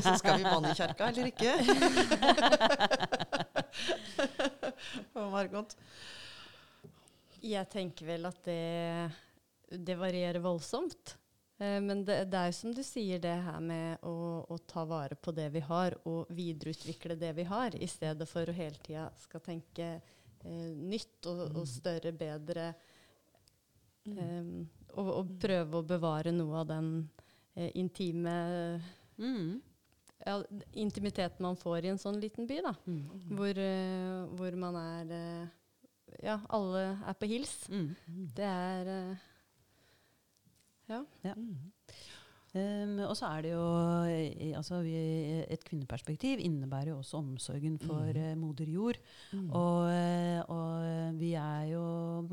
[0.02, 1.52] Så skal vi banne i kjerka, eller ikke?
[5.14, 5.70] Å, Margot.
[7.40, 9.10] Jeg tenker vel at det,
[9.72, 11.16] det varierer voldsomt.
[11.60, 14.14] Eh, men det, det er som du sier, det her med å,
[14.48, 18.48] å ta vare på det vi har, og videreutvikle det vi har, i stedet for
[18.48, 22.70] å hele tida skal tenke eh, nytt og, og større, bedre.
[24.08, 24.52] eh,
[24.96, 26.94] og, og prøve å bevare noe av den
[27.60, 28.34] eh, intime
[29.20, 29.60] Mm.
[30.24, 30.38] ja,
[30.80, 32.72] intimiteten man får i en sånn liten by, da.
[32.88, 33.34] Mm.
[33.36, 35.48] Hvor, eh, hvor man er eh,
[36.24, 37.52] Ja, alle er på hils.
[37.70, 37.92] Mm.
[38.34, 39.16] Det er eh,
[40.90, 41.04] Ja.
[41.36, 41.70] Mm.
[42.50, 43.66] Um, og så er det jo
[44.58, 44.94] altså vi,
[45.54, 48.18] Et kvinneperspektiv innebærer jo også omsorgen for Mm.
[48.18, 48.96] uh, moder jord.
[49.32, 49.50] Mm.
[49.54, 51.84] Og, eh, og vi er jo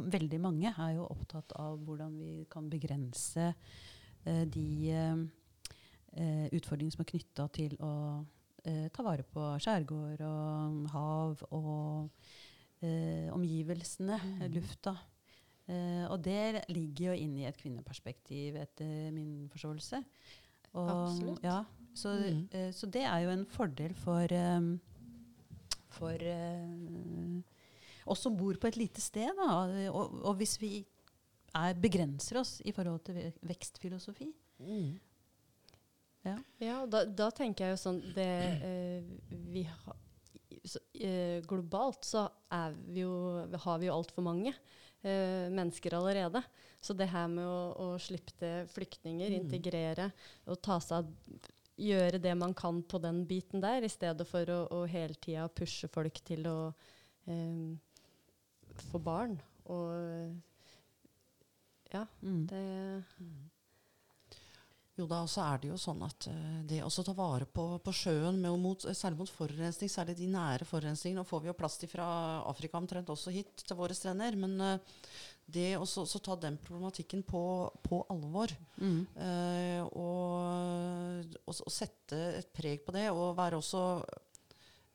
[0.09, 3.53] Veldig mange er jo opptatt av hvordan vi kan begrense
[4.45, 5.21] de eh,
[6.17, 7.91] eh, utfordringene som er knytta til å
[8.65, 12.09] eh, ta vare på skjærgård og hav og
[12.83, 14.51] eh, omgivelsene, Mm.
[14.53, 14.95] lufta.
[15.67, 20.03] Eh, og det ligger jo inn i et kvinneperspektiv, etter min forståelse.
[20.73, 21.43] Og, Absolutt.
[21.43, 21.63] Ja,
[21.93, 22.47] så, Mm.
[22.51, 24.77] eh, så det er jo en fordel for, eh,
[25.89, 27.41] for eh,
[28.05, 29.29] oss som bor på et lite sted.
[29.91, 30.85] Og, og hvis vi
[31.57, 34.29] er, begrenser oss i forhold til vekstfilosofi.
[34.63, 34.95] Mm.
[36.27, 38.31] Ja, ja da, da tenker jeg jo sånn det
[38.67, 39.95] eh, vi ha,
[40.67, 46.41] så, eh, Globalt så er vi jo, har vi jo altfor mange eh, mennesker allerede.
[46.83, 49.45] Så det her med å, å slippe til flyktninger, Mm.
[49.45, 50.11] integrere
[50.47, 54.49] og ta seg av Gjøre det man kan på den biten der, i stedet for
[54.49, 56.55] å, å hele tida pushe folk til å
[57.29, 57.75] eh,
[58.89, 59.35] få barn.
[59.69, 60.33] Og
[61.93, 62.45] ja, Mm.
[62.47, 63.03] det
[64.97, 67.91] Jo da, så er det jo sånn at eh, det å ta vare på, på
[67.93, 71.85] sjøen, med, mot, særlig mot forurensning, særlig de nære forurensningene Nå får vi jo plast
[71.91, 72.07] fra
[72.49, 74.33] Afrika omtrent også hit til våre strender.
[74.35, 74.79] Men eh,
[75.45, 77.43] det å så- så ta den problematikken på,
[77.83, 78.49] på alvor,
[78.81, 79.05] Mm.
[79.17, 84.03] eh, og, og, og sette et preg på det, og være også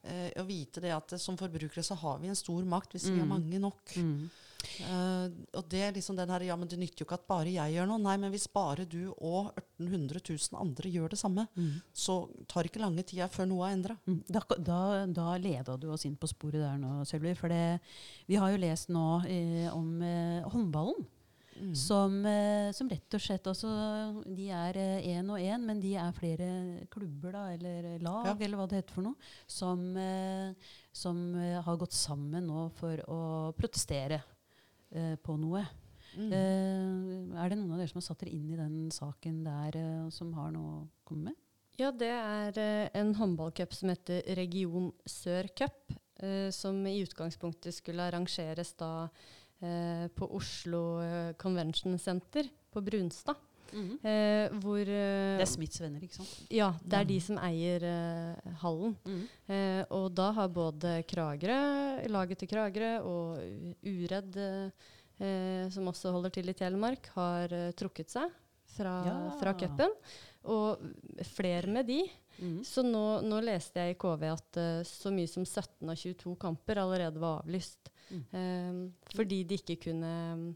[0.05, 3.21] eh, å vite det at som forbrukere så har vi en stor makt hvis vi
[3.21, 3.29] er Mm.
[3.29, 3.95] mange nok.
[3.97, 4.31] Mm.
[4.81, 7.51] Eh, og det er liksom den her, ja, men det nytter jo ikke at bare
[7.53, 7.99] jeg gjør noe.
[8.03, 11.81] Nei, men hvis bare du og 1800 000 andre gjør det samme, Mm.
[11.93, 13.97] så tar det ikke lange tida før noe er endra.
[14.07, 14.21] Mm.
[14.29, 17.35] Da, da, da leda du oss inn på sporet der nå, Sølvi.
[17.37, 17.81] For det,
[18.29, 21.05] vi har jo lest nå eh, om eh, håndballen.
[21.53, 21.75] Mm.
[21.77, 23.69] Som, eh, som rett og slett også
[24.35, 24.73] De er
[25.05, 28.35] én og én, men de er flere klubber, da, eller lag, Ja.
[28.41, 29.15] eller hva det heter for noe,
[29.47, 30.55] som, eh,
[30.97, 34.23] som eh, har gått sammen nå for å protestere
[34.95, 35.65] eh, på noe.
[36.13, 36.29] Mm.
[36.29, 39.79] Eh, er det noen av dere som har satt dere inn i den saken der,
[39.81, 41.39] eh, som har noe å komme med?
[41.81, 47.75] Ja, det er eh, en håndballcup som heter Region Sør Cup, eh, som i utgangspunktet
[47.75, 49.09] skulle arrangeres da
[49.63, 50.99] på Oslo
[51.39, 53.39] Convention Center på Brunstad.
[53.73, 56.33] Eh, hvor eh, Det er Smiths venner, ikke sant?
[56.53, 57.25] Ja, det er de Mm.
[57.27, 58.97] som eier eh, hallen.
[59.07, 59.23] Mm.
[59.49, 63.39] Eh, og da har både Kragerø, laget til Kragerø, og
[63.85, 64.71] Uredd, eh,
[65.25, 68.31] eh, som også holder til i Telemark, har trukket seg
[68.77, 69.31] fra, Ja.
[69.41, 69.91] fra cupen.
[70.45, 70.79] Og
[71.23, 72.01] flere med de.
[72.41, 72.65] Mm.
[72.65, 76.35] Så nå, nå leste jeg i KV at uh, så mye som 17 av 22
[76.41, 77.91] kamper allerede var avlyst.
[78.11, 78.25] Mm.
[78.33, 80.55] Um, fordi de ikke kunne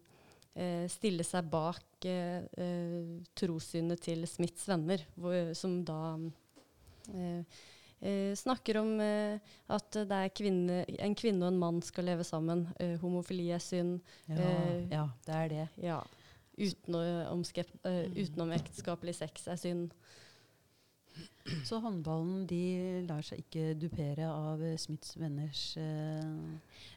[0.88, 5.98] stille seg bak eh, eh, trossynet til Smiths venner, hvor, som da
[7.12, 7.42] eh,
[8.00, 9.38] eh, snakker om eh,
[9.68, 12.66] at er kvinne, en kvinne og en mann skal leve sammen.
[12.80, 14.00] Eh, homofili er synd.
[14.28, 15.68] Ja, Eh, ja, det er det.
[15.84, 16.00] Ja.
[16.56, 17.02] Utenom,
[17.84, 18.14] eh, Mm.
[18.24, 19.90] utenomekteskapelig sex er synd.
[21.64, 26.24] Så håndballen de lar seg ikke dupere av eh, Smiths venners eh,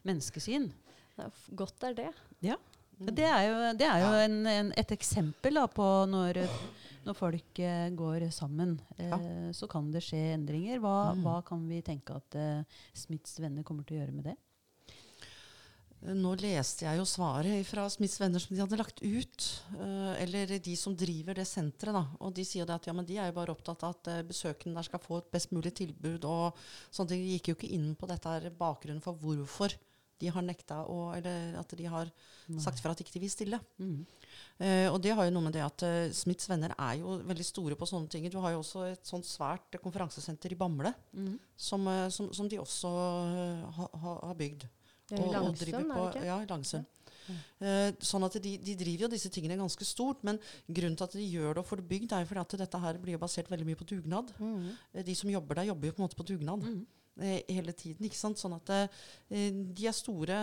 [0.07, 0.71] menneskesyn.
[1.19, 2.09] Ja, godt er det.
[2.41, 2.55] Mm.
[2.99, 6.41] Det er jo, det er jo en, en, et eksempel da, på når,
[7.05, 8.75] når folk eh, går sammen.
[8.97, 9.19] Eh, Ja.
[9.55, 10.81] Så kan det skje endringer.
[10.83, 11.23] Hva, Mm.
[11.23, 14.35] hva kan vi tenke at eh, Smiths venner kommer til å gjøre med det?
[15.99, 19.47] Nå leste jeg jo svaret fra Smiths venner som de hadde lagt ut.
[19.75, 21.91] Uh, eller de som driver det senteret.
[21.91, 22.05] da.
[22.23, 24.79] Og de sier at ja, men de er jo bare opptatt av at uh, besøkende
[24.79, 26.23] der skal få et best mulig tilbud.
[26.23, 26.55] og
[26.87, 27.25] sånne ting.
[27.25, 29.75] De gikk jo ikke inn på dette her bakgrunnen for hvorfor
[30.19, 32.09] de har nekta å, eller at de har
[32.59, 33.59] sagt fra at ikke de vil stille.
[33.79, 34.05] Mm.
[34.59, 37.45] Eh, og det har jo noe med det at uh, Smiths venner er jo veldig
[37.47, 38.27] store på sånne ting.
[38.29, 41.37] Du har jo også et sånt svært konferansesenter i Bamble Mm.
[41.55, 44.67] som, eh, som, som de også eh, ha, ha, har bygd.
[45.11, 46.25] Og, I Og- driver Langsund, er på- det ikke?
[46.25, 46.85] Ja, i Langsund.
[47.61, 51.13] Eh, sånn at de, de driver jo disse tingene ganske stort, men grunnen til at
[51.13, 53.49] de gjør det og får det bygd, er jo fordi at dette her blir basert
[53.51, 54.31] veldig mye på dugnad.
[54.93, 56.85] Eh, De som jobber der, jobber jo på en måte på dugnad Mm.
[57.21, 58.05] Eh, hele tiden.
[58.07, 58.37] ikke sant?
[58.39, 58.87] Sånn at eh,
[59.51, 60.37] de er store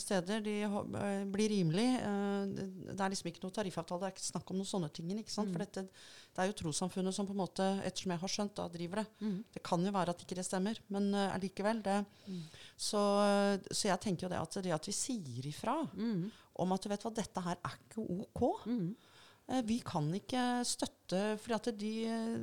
[0.00, 1.88] steder, de eh, blir rimelig.
[2.00, 5.10] Eh, det er liksom ikke noe tariffavtale, det er ikke snakk om noen sånne ting.
[5.18, 5.52] ikke sant?
[5.52, 5.64] For Mm.
[5.66, 5.82] dette,
[6.34, 9.06] det er jo trossamfunnet som på en måte, ettersom jeg har skjønt, da driver det.
[9.20, 9.38] Mm.
[9.54, 11.82] Det kan jo være at ikke det stemmer, men allikevel.
[11.82, 12.04] Det.
[12.28, 12.42] Mm.
[12.76, 13.02] Så,
[13.72, 16.30] så jeg tenker jo det at det at vi sier ifra Mm.
[16.58, 18.04] om at du vet hva, dette her er ikke
[18.34, 18.66] ok.
[18.66, 18.94] Mm.
[19.48, 22.38] Eh, Vi kan ikke støtte fordi at de, eh,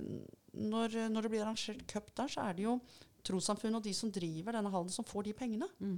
[0.55, 2.79] når, når det blir arrangert cup der, så er det jo
[3.25, 5.67] trossamfunnet og de som driver denne hallen, som får de pengene.
[5.81, 5.97] Mm.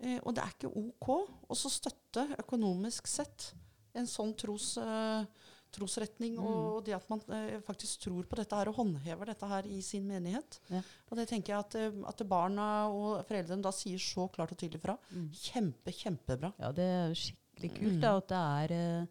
[0.00, 1.08] Eh, og det er ikke ok
[1.50, 3.50] å så støtte økonomisk sett
[3.94, 5.24] en sånn tros, eh,
[5.70, 6.46] trosretning Mm.
[6.46, 9.80] og det at man eh, faktisk tror på dette her og håndhever dette her i
[9.82, 10.58] sin menighet.
[10.70, 10.80] Ja.
[11.10, 14.58] Og det tenker jeg at, eh, at barna og foreldrene da sier så klart og
[14.58, 14.96] tydelig fra.
[15.12, 15.28] Mm.
[15.32, 16.52] Kjempe, kjempebra.
[16.58, 18.00] Ja, det er skikkelig kult Mm.
[18.00, 19.06] da, at det er eh,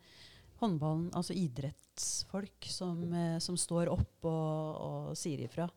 [0.62, 5.70] håndballen, altså idrettsfolk, som, eh, som står opp og, og sier ifra.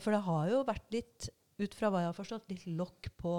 [0.00, 1.28] For det har jo vært litt,
[1.60, 3.34] ut fra hva jeg har forstått, litt lokk på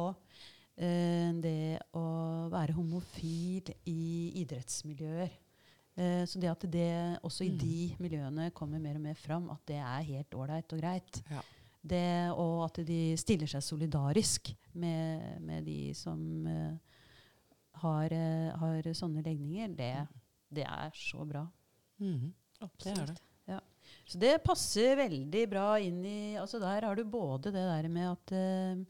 [0.78, 2.06] eh, det å
[2.52, 5.34] være homofil i idrettsmiljøer.
[5.96, 7.60] Eh, så det at det også i Mm.
[7.60, 11.22] de miljøene kommer mer og mer fram, at det er helt ålreit og greit.
[11.32, 11.42] Ja.
[11.86, 16.74] Det, og at de stiller seg solidarisk med, med de som eh,
[17.84, 20.08] har, eh, har sånne legninger, det,
[20.50, 21.46] det er så bra.
[22.02, 22.34] Mhm.
[22.82, 23.22] Det er det.
[24.06, 28.12] Så det passer veldig bra inn i altså Der har du både det der med
[28.16, 28.82] at eh,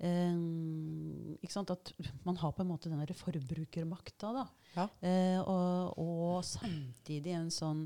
[0.00, 1.92] Um, At
[2.24, 4.44] man har på en måte den forbrukermakta, da.
[4.72, 4.86] Ja.
[5.04, 7.82] Uh, og, og samtidig en sånn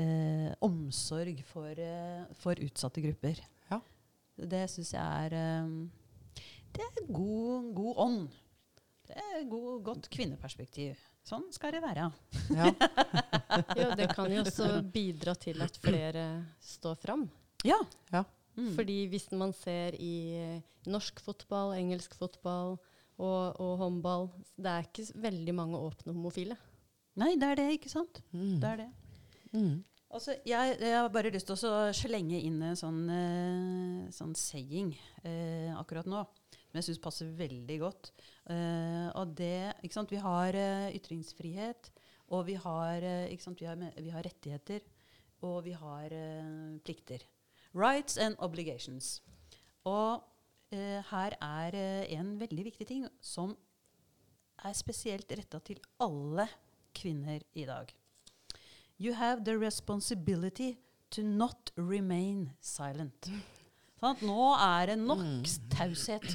[0.00, 3.38] uh, omsorg for, uh, for utsatte grupper.
[3.70, 3.78] Ja.
[4.34, 5.86] Det syns jeg er um,
[6.74, 8.26] Det er god, god ånd.
[9.06, 10.98] Det er god, godt kvinneperspektiv.
[11.26, 12.10] Sånn skal det være.
[12.54, 12.72] Ja.
[13.76, 16.24] Ja, det kan jo også bidra til at flere
[16.60, 17.22] står fram.
[17.64, 17.78] Ja.
[18.12, 18.24] Ja.
[18.56, 18.72] Mm.
[18.76, 22.76] Fordi hvis man ser i eh, norsk fotball, engelsk fotball
[23.16, 26.56] og, og håndball Det er ikke veldig mange åpne homofile.
[27.16, 28.20] Nei, det er det, ikke sant?
[28.32, 28.56] Mm.
[28.60, 28.88] Det er det.
[29.56, 29.76] Mm.
[30.16, 34.92] Altså, jeg, jeg har bare lyst til å slenge inn en sånn, eh, sånn saying
[35.24, 36.22] eh, akkurat nå,
[36.76, 38.10] som jeg syns passer veldig godt.
[38.50, 40.12] Uh, og det ikke sant?
[40.12, 41.90] Vi har uh, ytringsfrihet,
[42.28, 43.60] og vi har, uh, ikke sant?
[43.60, 44.84] Vi har, vi har rettigheter,
[45.46, 46.12] og vi har
[46.84, 47.24] plikter.
[47.74, 49.22] Rights and obligations.
[49.84, 50.24] Og
[50.72, 51.76] her er
[52.10, 53.52] en veldig viktig ting som
[54.66, 56.48] er spesielt retta til alle
[56.96, 57.92] kvinner i dag.
[58.98, 60.74] You have the responsibility
[61.10, 63.30] to not remain silent.
[63.96, 64.20] Sant?
[64.28, 65.24] Nå er det nok
[65.72, 66.26] taushet.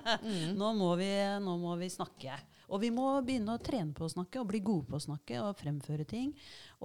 [0.60, 1.10] nå, må vi,
[1.42, 2.36] nå må vi snakke.
[2.70, 5.40] Og vi må begynne å trene på å snakke og bli gode på å snakke
[5.42, 6.30] og fremføre ting.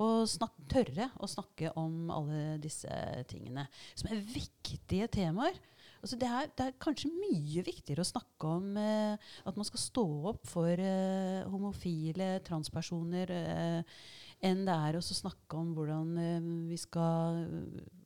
[0.02, 2.90] Og snak tørre å snakke om alle disse
[3.30, 5.60] tingene, som er viktige temaer.
[6.02, 9.82] Altså det, er, det er kanskje mye viktigere å snakke om eh, at man skal
[9.82, 14.04] stå opp for eh, homofile, transpersoner, eh,
[14.46, 17.42] enn det er å snakke om hvordan eh, vi skal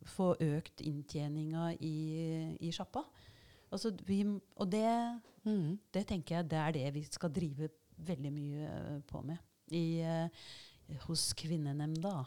[0.07, 1.97] få økt inntjeninga i,
[2.59, 3.03] i sjappa.
[3.69, 4.23] Altså vi,
[4.55, 4.87] og det,
[5.43, 5.77] mm.
[5.93, 9.37] det tenker jeg det er det vi skal drive veldig mye eh, på med
[9.75, 10.29] i, uh,
[11.05, 12.23] hos Kvinnenemnda.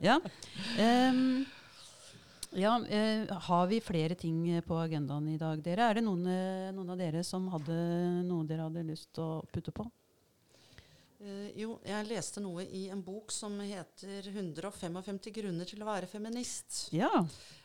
[0.08, 0.14] ja.
[0.80, 1.44] Um,
[2.54, 5.90] ja uh, har vi flere ting på agendaen i dag, dere?
[5.90, 6.24] Er det noen,
[6.78, 7.76] noen av dere som hadde
[8.24, 9.84] noe dere hadde lyst til å putte på?
[11.24, 16.08] Eh, jo, jeg leste noe i en bok som heter 155 grunner til å være
[16.10, 16.88] feminist.
[16.92, 17.10] Ja.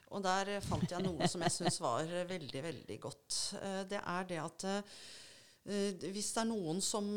[0.09, 3.39] Og der fant jeg noe som jeg syns var veldig, veldig godt.
[3.59, 7.11] Uh, det er det at eh, hvis det er noen som,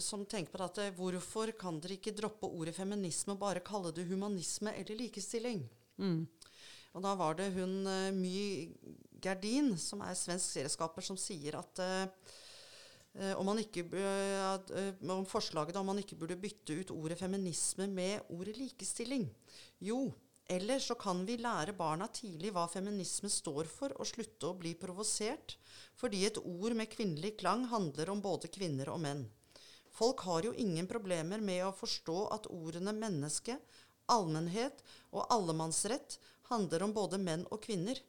[0.00, 3.92] som tenker på det at hvorfor kan dere ikke droppe ordet feminisme og bare kalle
[3.92, 5.66] det humanisme eller likestilling?
[6.00, 6.22] Mm.
[6.94, 8.70] Og da var det hun uh, My
[9.22, 11.82] Gerdin, som er svensk serieskaper, som sier at
[13.12, 18.32] om, man ikke, eh, om forslaget om man ikke burde bytte ut ordet feminisme med
[18.32, 19.26] ordet likestilling.
[19.84, 20.06] Jo,
[20.48, 24.74] eller så kan vi lære barna tidlig hva feminisme står for, og slutte å bli
[24.80, 25.56] provosert,
[25.96, 29.26] fordi et ord med kvinnelig klang handler om både kvinner og menn.
[29.92, 33.58] Folk har jo ingen problemer med å forstå at ordene menneske,
[34.10, 34.80] allmennhet
[35.12, 36.16] og allemannsrett
[36.48, 38.00] handler om både menn og kvinner.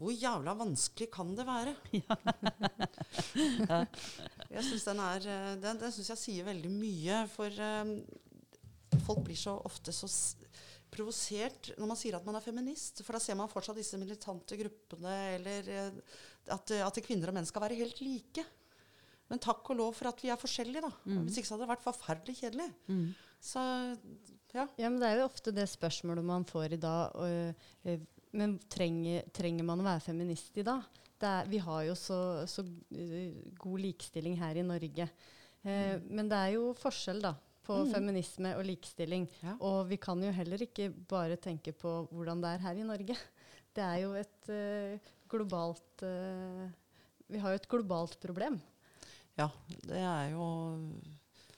[0.00, 1.74] Hvor jævla vanskelig kan det være?
[4.54, 7.92] jeg synes den er eh, Den, den syns jeg sier veldig mye, for um,
[9.04, 10.08] folk blir så ofte så
[10.90, 13.04] provosert når man sier at man er feminist.
[13.04, 16.00] For da ser man fortsatt disse militante gruppene, eller eh,
[16.56, 18.46] at, at kvinner og menn skal være helt like.
[19.30, 20.90] Men takk og lov for at vi er forskjellige, da.
[21.06, 21.26] Mm.
[21.26, 22.70] Hvis ikke så hadde det vært forferdelig kjedelig.
[22.90, 23.10] Mm.
[23.40, 23.60] Så
[24.50, 24.64] ja.
[24.80, 27.14] Ja, men Det er jo ofte det spørsmålet man får i dag.
[27.14, 30.82] Og, men trenger, trenger man å være feminist i dag?
[31.20, 32.62] Det er, vi har jo så, så
[32.96, 35.08] eh, god likestilling her i Norge.
[35.64, 37.34] Eh, Men det er jo forskjell da,
[37.66, 37.90] på Mm.
[37.92, 39.28] feminisme og likestilling.
[39.42, 39.56] Ja.
[39.60, 43.16] Og vi kan jo heller ikke bare tenke på hvordan det er her i Norge.
[43.76, 44.98] Det er jo et eh,
[45.30, 46.64] globalt eh,
[47.30, 48.56] Vi har jo et globalt problem.
[49.38, 49.46] Ja,
[49.86, 50.46] det er jo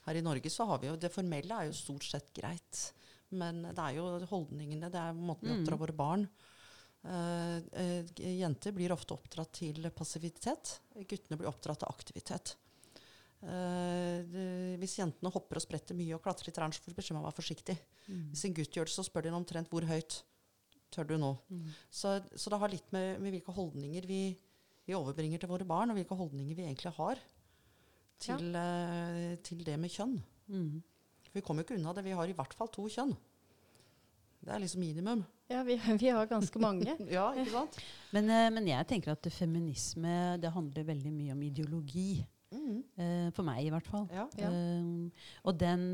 [0.04, 2.92] Her i Norge så har vi jo Det formelle er jo stort sett greit.
[3.32, 5.62] Men det er jo holdningene, det er måten vi Mm.
[5.62, 6.26] oppdrar våre barn.
[6.28, 6.51] G-
[7.02, 10.76] jenter blir ofte oppdratt til passivitet.
[10.94, 12.52] Guttene blir oppdratt til aktivitet.
[13.42, 14.44] Uh, det,
[14.78, 17.74] hvis jentene hopper og spretter mye og klatrer i trærne, så beskjed å være forsiktig.
[18.06, 18.28] Mm.
[18.30, 20.20] Hvis en gutt gjør det, så spør de omtrent hvor høyt
[20.94, 21.32] tør du nå.
[21.50, 21.66] Mm.
[21.90, 24.22] Så, så det har litt med, med hvilke holdninger vi,
[24.86, 27.22] vi overbringer til våre barn, og hvilke holdninger vi egentlig har
[28.22, 30.16] til, eh, til det med kjønn.
[30.52, 30.82] Mm.
[31.26, 32.06] For vi kommer jo ikke unna det.
[32.06, 33.14] Vi har i hvert fall to kjønn.
[34.42, 35.24] Det er liksom minimum.
[35.52, 36.96] Ja, vi, vi har ganske mange.
[37.16, 37.80] Ja, ikke sant?
[38.12, 42.22] Men, eh, men jeg tenker at feminisme det handler veldig mye om ideologi.
[42.52, 42.78] Mhm.
[43.00, 44.08] Eh, for meg, i hvert fall.
[44.12, 44.26] Ja.
[44.36, 44.48] Ja.
[44.52, 45.86] Eh, og den,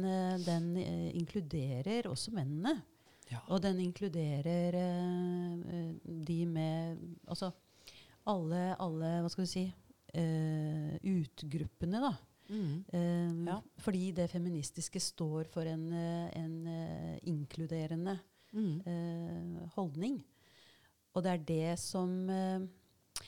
[0.47, 0.73] den
[1.14, 2.81] inkluderer også mennene.
[3.29, 3.42] Ja.
[3.53, 4.73] Og den inkluderer
[6.25, 6.97] de med
[7.29, 7.51] Altså
[8.25, 9.64] alle, alle Hva skal vi si
[10.16, 12.14] eh, Utgruppene, da.
[12.49, 12.73] Mm.
[12.88, 13.59] Um, Ja.
[13.85, 16.57] Fordi det feministiske står for en, en
[17.29, 18.16] inkluderende
[18.53, 18.81] Mhm.
[18.87, 20.21] eh, holdning.
[21.15, 22.61] Og det er det som eh,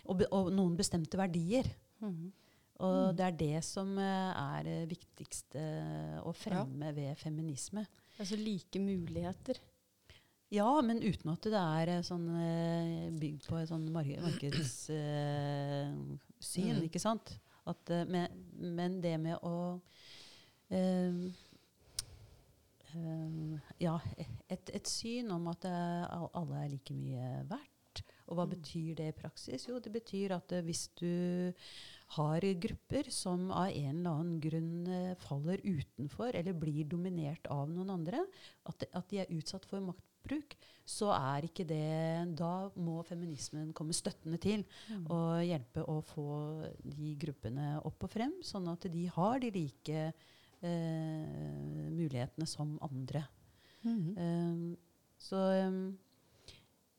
[0.06, 1.64] og, og noen bestemte verdier.
[2.00, 2.32] Mm.
[2.80, 3.16] Og Mm.
[3.16, 5.60] det er det som eh, er det viktigste
[6.24, 7.84] å fremme ved feminisme.
[8.18, 9.54] Altså like muligheter.
[10.50, 16.18] Ja, men uten at det er eh, sånn eh, bygd på et sånn mar markedssyn,
[16.78, 16.82] Mm.
[16.88, 17.38] ikke sant?
[17.66, 18.28] At, eh, men,
[18.58, 19.80] men det med å
[20.70, 21.12] eh, eh,
[23.80, 23.98] Ja,
[24.48, 28.04] et, et syn om at eh, alle er like mye verdt.
[28.30, 28.52] Og hva Mm.
[28.54, 29.64] betyr det i praksis?
[29.66, 31.52] Jo, det betyr at eh, hvis du
[32.16, 37.68] har grupper som av en eller annen grunn eh, faller utenfor eller blir dominert av
[37.74, 38.22] noen andre,
[38.70, 40.54] at, at de er utsatt for maktbruk,
[40.86, 44.64] så er ikke det Da må feminismen komme støttende til
[45.10, 46.28] og hjelpe å få
[46.82, 50.12] de gruppene opp og frem, sånn at de har de like eh,
[50.62, 53.24] mulighetene som andre.
[53.82, 54.16] Mhm.
[54.18, 54.76] Um,
[55.20, 55.98] så um,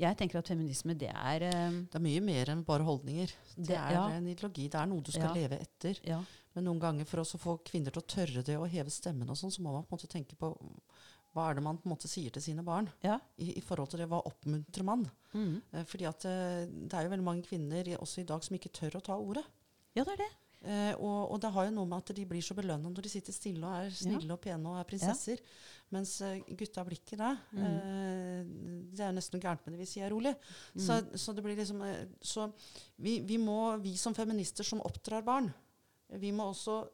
[0.01, 3.29] jeg tenker at feminisme, det er Det er mye mer enn bare holdninger.
[3.55, 4.07] Det, Det- er ja.
[4.09, 4.67] en ideologi.
[4.69, 5.33] Det er noe du skal Ja.
[5.33, 5.99] leve etter.
[6.03, 6.23] Ja.
[6.55, 9.29] Men noen ganger for oss å få kvinner til å tørre det og heve stemmen,
[9.29, 10.55] og sånn, så må man på en måte tenke på
[11.33, 12.89] hva er det man på en måte sier til sine barn
[13.37, 14.09] i, i forhold til det.
[14.09, 15.09] Hva oppmuntrer man?
[15.33, 15.61] Mm.
[15.71, 18.73] Eh, fordi at eh, det er jo veldig mange kvinner også i dag som ikke
[18.73, 19.45] tør å ta ordet.
[19.95, 20.31] ja, det er det.
[20.63, 23.09] Eh, og, og det har jo noe med at de blir så belønna når de
[23.09, 25.39] sitter stille og er snille og pene og er prinsesser.
[25.89, 27.31] Mens eh, gutta blir ikke det.
[27.57, 27.63] Mm.
[27.65, 28.51] Eh,
[28.93, 30.35] det er nesten noe gærent med det hvis de er rolig.
[30.77, 31.17] Så, Mm.
[31.17, 32.45] så det blir liksom eh, Så
[32.99, 35.49] vi, vi må, vi som feminister som oppdrar barn,
[36.21, 36.87] vi må også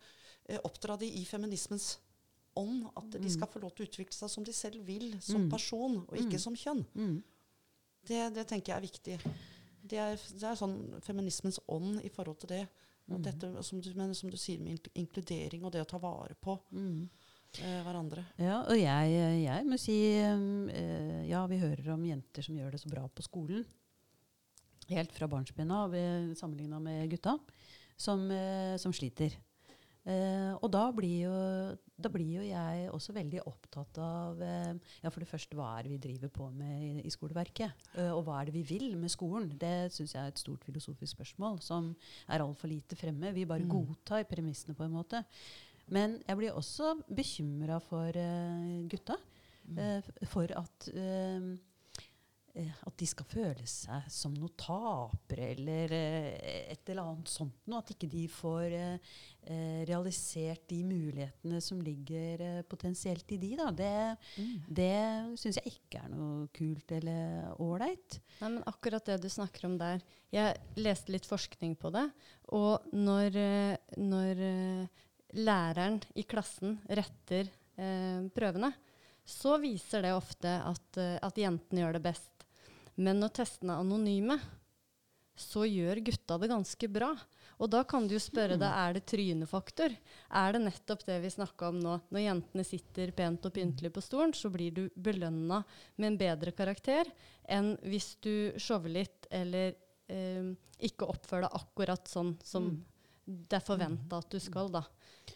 [0.47, 1.97] eh, oppdra de i feminismens
[2.55, 2.87] ånd.
[2.95, 3.29] At de Mm.
[3.35, 5.49] skal få lov til å utvikle seg som de selv vil, som Mm.
[5.51, 6.39] person, og ikke Mm.
[6.39, 6.85] som kjønn.
[6.95, 7.23] Mm.
[8.07, 9.19] Det, det tenker jeg er viktig.
[9.83, 12.67] Det er, det er sånn feminismens ånd i forhold til det.
[13.15, 13.23] Mm.
[13.23, 16.57] dette, som du, men som du sier, med inkludering og det å ta vare på
[16.73, 17.07] Mm.
[17.61, 18.25] eh, hverandre.
[18.37, 19.95] Ja, og jeg, jeg må si
[20.27, 23.65] um, eh, Ja, vi hører om jenter som gjør det så bra på skolen.
[24.89, 25.91] Helt fra barnsben av,
[26.35, 27.37] sammenligna med gutta,
[27.97, 29.33] som, eh, som sliter.
[30.05, 35.09] Eh, og da blir, jo, da blir jo jeg også veldig opptatt av eh, ja,
[35.09, 37.87] for det første hva er det vi driver på med i, i skoleverket.
[37.97, 39.49] Eh, og hva er det vi vil med skolen?
[39.57, 41.89] Det syns jeg er et stort filosofisk spørsmål som
[42.29, 43.33] er altfor lite fremme.
[43.33, 43.71] Vi bare Mm.
[43.73, 45.23] godtar premissene på en måte.
[45.89, 49.15] Men jeg blir også bekymra for uh, gutta.
[49.67, 49.77] Mm.
[49.79, 51.57] Uh, for at eh,
[52.57, 57.81] at de skal føle seg som noe tapere eller eh, et eller annet sånt noe.
[57.81, 59.17] At ikke de får eh,
[59.47, 63.51] eh, realisert de mulighetene som ligger eh, potensielt i de.
[63.59, 63.69] Da.
[63.77, 63.91] Det,
[64.79, 68.19] det syns jeg ikke er noe kult eller ålreit.
[68.41, 70.03] Nei, men akkurat det du snakker om der.
[70.33, 72.07] Jeg leste litt forskning på det.
[72.57, 75.05] Og når, eh, når eh,
[75.37, 78.73] læreren i klassen retter eh, prøvene,
[79.27, 82.31] så viser det ofte at, eh, at jentene gjør det best.
[82.97, 84.39] Men når testene er anonyme,
[85.37, 87.11] så gjør gutta det ganske bra.
[87.61, 89.93] Og da kan du jo spørre deg, er det trynefaktor?
[90.33, 91.95] Er det nettopp det vi snakka om nå?
[92.13, 95.63] Når jentene sitter pent og pyntelig på stolen, så blir du belønna
[95.97, 97.09] med en bedre karakter
[97.45, 99.77] enn hvis du shower litt eller
[100.09, 100.53] eh,
[100.89, 102.71] ikke oppfører deg akkurat sånn som
[103.27, 104.85] det er forventa at du skal da,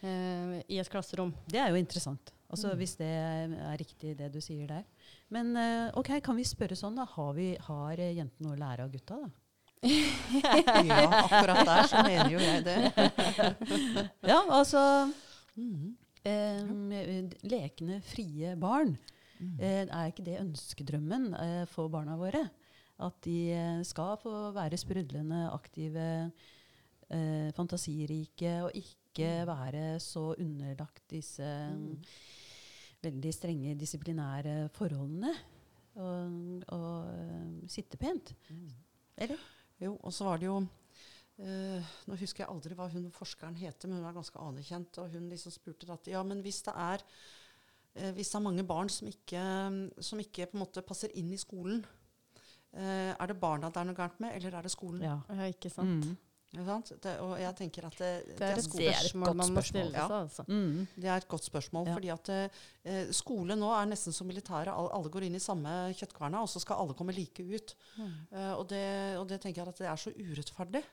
[0.00, 1.34] eh, i et klasserom.
[1.46, 2.32] Det er jo interessant.
[2.48, 2.78] Altså, Mm.
[2.78, 4.84] Hvis det er riktig det du sier der.
[5.32, 7.06] Men eh, ok, kan vi spørre sånn, da?
[7.14, 9.30] Har, vi, har eh, jentene noe å lære av gutta, da?
[10.86, 12.76] Ja, akkurat der så mener jo jeg det.
[14.30, 14.82] Ja, altså
[15.56, 15.96] Mhm.
[16.24, 18.94] eh, Lekende, frie barn.
[19.42, 19.56] Mm.
[19.58, 22.44] Eh, er ikke det ønskedrømmen eh, for barna våre?
[23.02, 26.04] At de eh, skal få være sprudlende, aktive,
[27.10, 31.96] eh, fantasirike, og ikke være så underlagt disse Mm.
[33.02, 35.32] Veldig strenge disiplinære forholdene.
[35.92, 36.36] Og,
[36.72, 38.32] og eh, sitte pent.
[38.48, 38.70] Mm.
[39.26, 39.42] Eller?
[39.82, 40.62] Jo, og så var det jo
[41.42, 44.98] Uh, Nå husker jeg aldri hva hun forskeren heter, men hun er ganske anerkjent.
[45.02, 47.04] Og hun liksom spurte at ja, men hvis det er,
[47.96, 49.44] uh, hvis det er mange barn som ikke,
[49.98, 51.80] som ikke på en måte passer inn i skolen,
[52.76, 55.02] uh, er det barna det er noe gærent med, eller er det skolen?
[55.08, 55.16] Ja.
[55.32, 56.04] Ja, ikke sant?
[56.04, 56.20] Mm.
[56.52, 59.60] Det, og jeg tenker at det, Det er det er et spørsmål godt man må
[59.62, 59.64] spørsmål.
[59.64, 60.06] stille Ja.
[60.06, 60.16] seg.
[60.26, 60.44] Altså.
[60.48, 60.86] Mm.
[61.00, 61.86] det er et godt spørsmål.
[61.88, 61.94] Ja.
[61.94, 62.28] fordi at
[62.84, 64.68] eh, skole nå er nesten som militæret.
[64.68, 67.74] Alle, alle går inn i samme kjøttkverna, og så skal alle komme like ut.
[68.30, 70.84] Eh, og, det, og det tenker jeg at det er så urettferdig.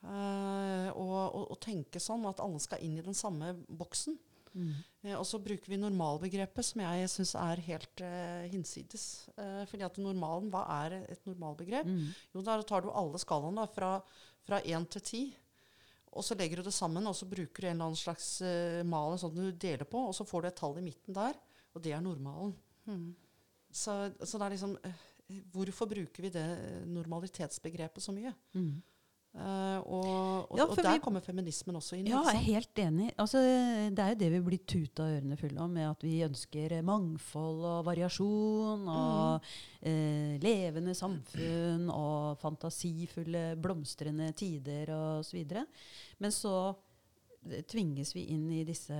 [0.00, 4.14] Uh, å og, og tenke sånn at alle skal inn i den samme boksen.
[4.54, 4.72] Mm.
[5.02, 9.04] Eh, og så bruker vi normalbegrepet, som jeg syns er helt eh, hinsides.
[9.36, 11.88] Eh, fordi at normalen, hva er et normalbegrep?
[11.88, 12.10] Mm.
[12.34, 13.96] Jo, da tar du alle skalaene fra,
[14.46, 15.22] fra 1 til 10.
[16.10, 18.82] Og så legger du det sammen, og så bruker du en eller annen slags uh,
[18.86, 21.36] mal sånn du deler på, og så får du et tall i midten der,
[21.70, 22.50] og det er normalen.
[22.90, 23.12] Mm.
[23.70, 25.06] Så, så det er liksom eh,
[25.54, 26.42] Hvorfor bruker vi det
[26.90, 28.32] normalitetsbegrepet så mye?
[28.58, 28.80] Mm.
[29.32, 32.06] Eh, og, og, Ja, og der vi- kommer feminismen også inn.
[32.10, 33.12] Ja, jeg er helt enig.
[33.16, 33.38] Altså,
[33.94, 37.62] det er jo det vi blir tuta ørene fulle om, med at vi ønsker mangfold
[37.64, 39.40] og variasjon og
[39.82, 45.46] eh, levende samfunn og fantasifulle, blomstrende tider osv.
[46.18, 46.74] Men så
[47.50, 48.98] eh, tvinges vi inn i disse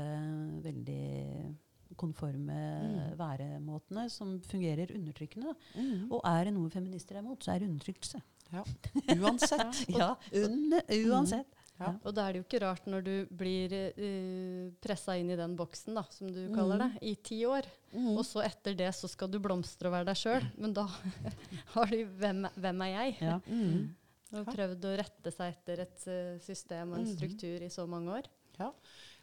[0.62, 1.57] veldig
[1.99, 3.16] konforme Mm.
[3.18, 5.57] væremåtene som fungerer undertrykkende.
[5.74, 6.07] Mm.
[6.12, 8.22] Og er det noe feminister er imot, så er det undertrykkelse.
[9.20, 9.80] Uansett.
[9.92, 10.74] Ja, un,
[11.11, 11.57] uansett.
[11.80, 11.94] Ja.
[12.05, 15.55] Og da er det jo ikke rart når du blir uh, pressa inn i den
[15.57, 17.64] boksen, da, som du kaller det, i ti år.
[17.94, 18.11] Mm.
[18.18, 20.44] Og så etter det så skal du blomstre og være deg sjøl.
[20.61, 20.84] Men da
[21.74, 23.16] har du hvem, hvem er jeg?
[23.24, 23.38] Ja.
[23.51, 23.96] Mm.
[24.38, 27.14] Og prøvd å rette seg etter et uh, system og en Mhm.
[27.16, 28.28] struktur i så mange år.
[28.61, 28.68] Ja.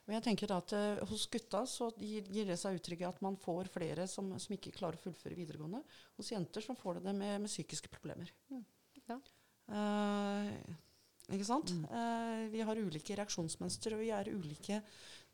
[0.03, 3.21] Men jeg tenker at uh, Hos gutta så gir, gir det seg uttrykk i at
[3.23, 5.79] man får flere som, som ikke klarer å fullføre videregående.
[6.19, 8.33] Hos jenter så får det det med, med psykiske problemer.
[8.51, 8.65] Mm.
[9.67, 10.51] Eh,
[11.35, 11.71] ikke sant?
[11.75, 11.85] Mm.
[11.91, 14.81] Eh, vi har ulike reaksjonsmønstre, og vi er ulike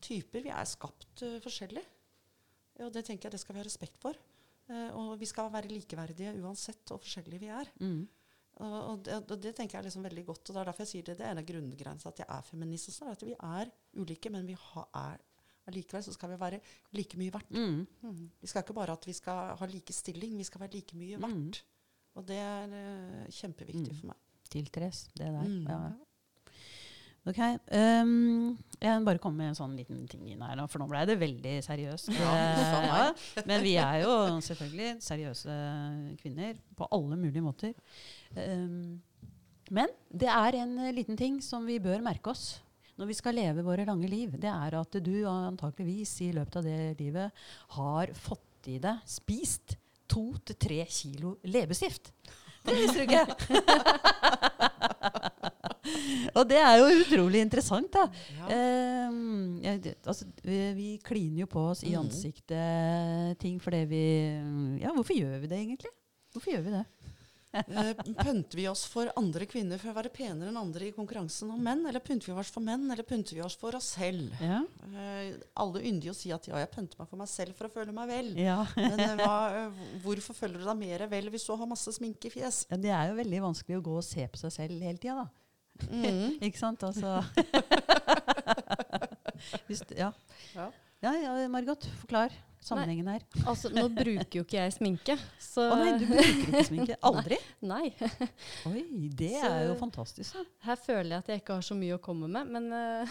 [0.03, 0.41] typer.
[0.47, 1.83] Vi er skapt eh, forskjellig.
[2.81, 4.17] Og det tenker jeg det skal vi ha respekt for.
[4.97, 7.67] Og vi skal være likeverdige uansett hvor forskjellige vi er.
[7.83, 7.99] Mm.
[8.63, 10.47] Og, det, og det tenker jeg er liksom veldig godt.
[10.49, 11.15] Og det er derfor jeg sier det.
[11.19, 13.09] Det er en av grunngrensene at jeg er feminist også.
[13.11, 13.69] At vi er
[13.99, 15.21] ulike, men vi ha, er
[15.69, 16.61] allikevel så skal vi være
[16.97, 17.51] like mye verdt.
[17.53, 17.83] Mm.
[18.07, 18.23] Mm.
[18.41, 21.19] Vi skal ikke bare at vi skal ha like stilling, vi skal være like mye
[21.19, 21.27] Mm.
[21.27, 21.61] verdt.
[22.15, 23.99] Og det er uh, kjempeviktig Mm.
[23.99, 24.22] for meg.
[24.53, 25.45] Tiltres, det der.
[25.49, 25.67] Mm.
[25.67, 25.79] Ja.
[27.23, 27.39] Ok.
[27.71, 31.05] Um, jeg vil bare komme med en sånn liten ting inn her, for nå ble
[31.07, 32.11] det veldig seriøst.
[32.17, 32.33] Ja,
[32.83, 33.21] meg.
[33.37, 33.45] ja.
[33.47, 35.55] Men vi er jo selvfølgelig seriøse
[36.19, 37.71] kvinner på alle mulige måter.
[38.35, 38.99] Um,
[39.71, 42.57] men det er en liten ting som vi bør merke oss
[42.99, 44.35] når vi skal leve våre lange liv.
[44.37, 47.45] Det er at du antakeligvis i løpet av det livet
[47.79, 49.77] har fått i deg, spist,
[50.11, 52.11] to til tre kilo leppestift.
[52.63, 53.25] Det visste du ikke!
[56.33, 58.05] Og det er jo utrolig interessant, da.
[58.37, 58.45] Ja.
[58.55, 61.99] Eh, det, altså, vi, vi kliner jo på oss i Mhm.
[62.05, 64.03] ansiktet ting fordi vi
[64.81, 65.91] Ja, hvorfor gjør vi det egentlig?
[66.33, 66.85] Hvorfor gjør vi det?
[67.53, 67.93] Eh,
[68.23, 71.59] pynter vi oss for andre kvinner for å være penere enn andre i konkurransen om
[71.61, 71.83] menn?
[71.85, 74.33] Eller pynter vi oss for menn, eller pynter vi oss for oss selv?
[74.41, 74.63] Ja.
[74.89, 77.73] Eh, alle jo å si at ja, jeg pynter meg for meg selv for å
[77.73, 78.31] føle meg vel.
[78.41, 78.57] Ja.
[78.77, 79.69] Men eh, hva,
[80.03, 82.63] hvorfor føler du deg mer vel hvis du har masse sminke i fjes?
[82.71, 82.81] ja.
[82.83, 85.29] Det er jo veldig vanskelig å gå og se på seg selv hele tida, da.
[85.89, 86.39] Mm.
[86.47, 86.83] Ikke sant?
[86.85, 87.21] Altså
[89.67, 90.11] Hvis, ja.
[90.53, 90.67] Ja.
[91.03, 92.33] ja, ja, Margot, forklar
[92.65, 93.23] sammenhengen her.
[93.45, 96.97] Altså, nå bruker jo ikke jeg sminke, så Å nei, du bruker ikke sminke?
[97.09, 97.37] Aldri?
[97.73, 97.91] Nei.
[98.71, 98.83] Oi,
[99.19, 100.33] det Så- er jo fantastisk.
[100.39, 100.43] Da.
[100.69, 103.05] Her føler jeg at jeg ikke har så mye å komme med, men eh,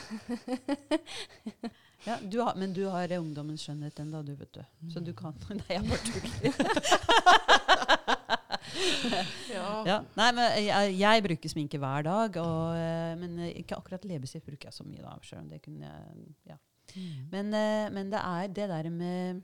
[2.08, 4.62] Ja, du har, men du har ungdommens skjønnhet ennå, du, vet du.
[4.90, 6.32] Så du kan Nei, jeg bare tuller.
[9.52, 9.68] Ja.
[9.86, 14.04] Ja, nei, men jeg, jeg bruker sminke hver dag, og, eh, men eh, ikke akkurat
[14.08, 15.02] leppestift bruker jeg så mye.
[15.04, 16.56] da, selv om det kunne jeg, ja.
[17.32, 19.40] Men, eh, men det er det der med,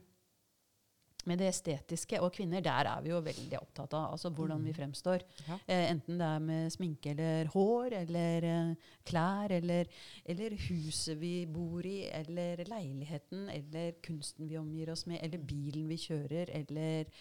[1.25, 4.13] med det estetiske og kvinner, der er vi jo veldig opptatt av.
[4.15, 5.25] Altså hvordan vi fremstår.
[5.47, 5.59] Ja.
[5.67, 9.91] Eh, enten det er med sminke eller hår eller eh, klær eller,
[10.25, 15.89] eller huset vi bor i eller leiligheten eller kunsten vi omgir oss med eller bilen
[15.89, 17.11] vi kjører eller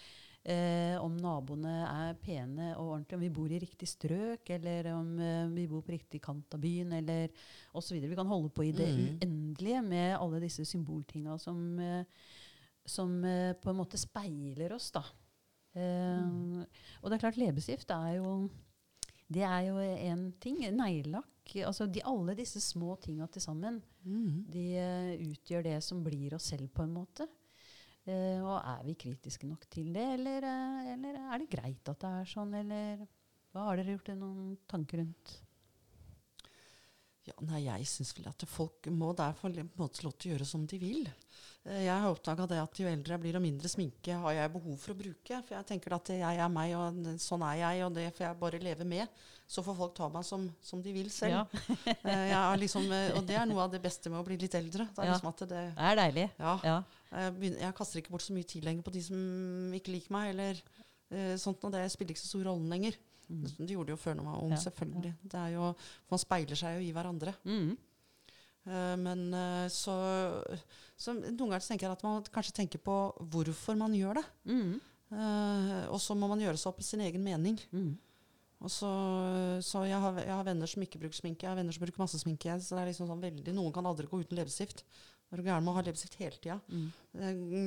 [0.45, 5.19] eh, om naboene er pene og ordentlige, om vi bor i riktig strøk eller om
[5.21, 7.29] eh, vi bor på riktig kant av byen eller
[7.75, 7.99] osv.
[8.01, 9.19] Vi kan holde på i det Mm.
[9.21, 12.05] uendelige med alle disse symboltinga som, eh,
[12.87, 15.05] som eh, på en måte speiler oss, da.
[15.75, 16.65] Eh,
[17.03, 18.49] Og det er klart, leppestift er jo
[19.31, 20.57] det er jo én ting.
[20.73, 21.53] Neglelakk.
[21.67, 24.45] Altså de, alle disse små tinga til sammen Mm.
[24.49, 27.27] de uh, utgjør det som blir oss selv, på en måte.
[28.09, 32.01] Eh, og er vi kritiske nok til det, eller, eh, eller er det greit at
[32.01, 33.05] det er sånn, eller
[33.53, 35.35] hva har dere gjort noen tanker rundt?
[37.29, 40.65] Ja, nei, jeg syns vel at folk må derfor på lov til å gjøre som
[40.65, 41.03] de vil.
[41.69, 44.53] Eh, Jeg har oppdaga det at jo eldre jeg blir og mindre sminke har jeg
[44.55, 45.41] behov for å bruke.
[45.45, 48.39] For jeg tenker at jeg er meg, og sånn er jeg, og det får jeg
[48.41, 49.21] bare leve med.
[49.49, 51.33] Så får folk ta meg som, som de vil selv.
[51.33, 51.45] Ja,
[52.53, 54.89] Eh, liksom, eh, og det er noe av det beste med å bli litt eldre.
[54.93, 55.17] Det er Ja.
[55.17, 56.27] liksom det, det er deilig.
[56.39, 56.55] ja,
[57.13, 60.13] jeg, begynner, jeg kaster ikke bort så mye tid lenger på de som ikke liker
[60.13, 60.61] meg, eller
[61.13, 62.97] uh, sånt, og det spiller ikke så stor rolle lenger.
[63.29, 63.45] Mm.
[63.61, 65.15] Det gjorde det jo før når man var ung, selvfølgelig.
[65.25, 65.67] Det er jo,
[66.13, 67.35] man speiler seg jo i hverandre.
[67.45, 67.75] Mm.
[68.69, 69.97] Eh, men eh, så,
[70.99, 72.99] så noen ganger tenker jeg at man kanskje tenker på
[73.33, 74.27] hvorfor man gjør det.
[74.51, 74.77] Mm.
[75.09, 77.57] Uh, og så må man gjøre seg opp sin egen mening.
[77.73, 77.95] Mm.
[78.59, 78.89] Og så,
[79.63, 82.03] så jeg, har, jeg har venner som ikke bruker sminke, jeg har venner som bruker
[82.03, 82.59] masse sminke.
[82.61, 84.83] Så det er liksom sånn veldig, Noen kan aldri gå uten leppestift.
[85.29, 86.57] Er du gæren med å ha leppestift hele tida?
[86.73, 86.87] Mm.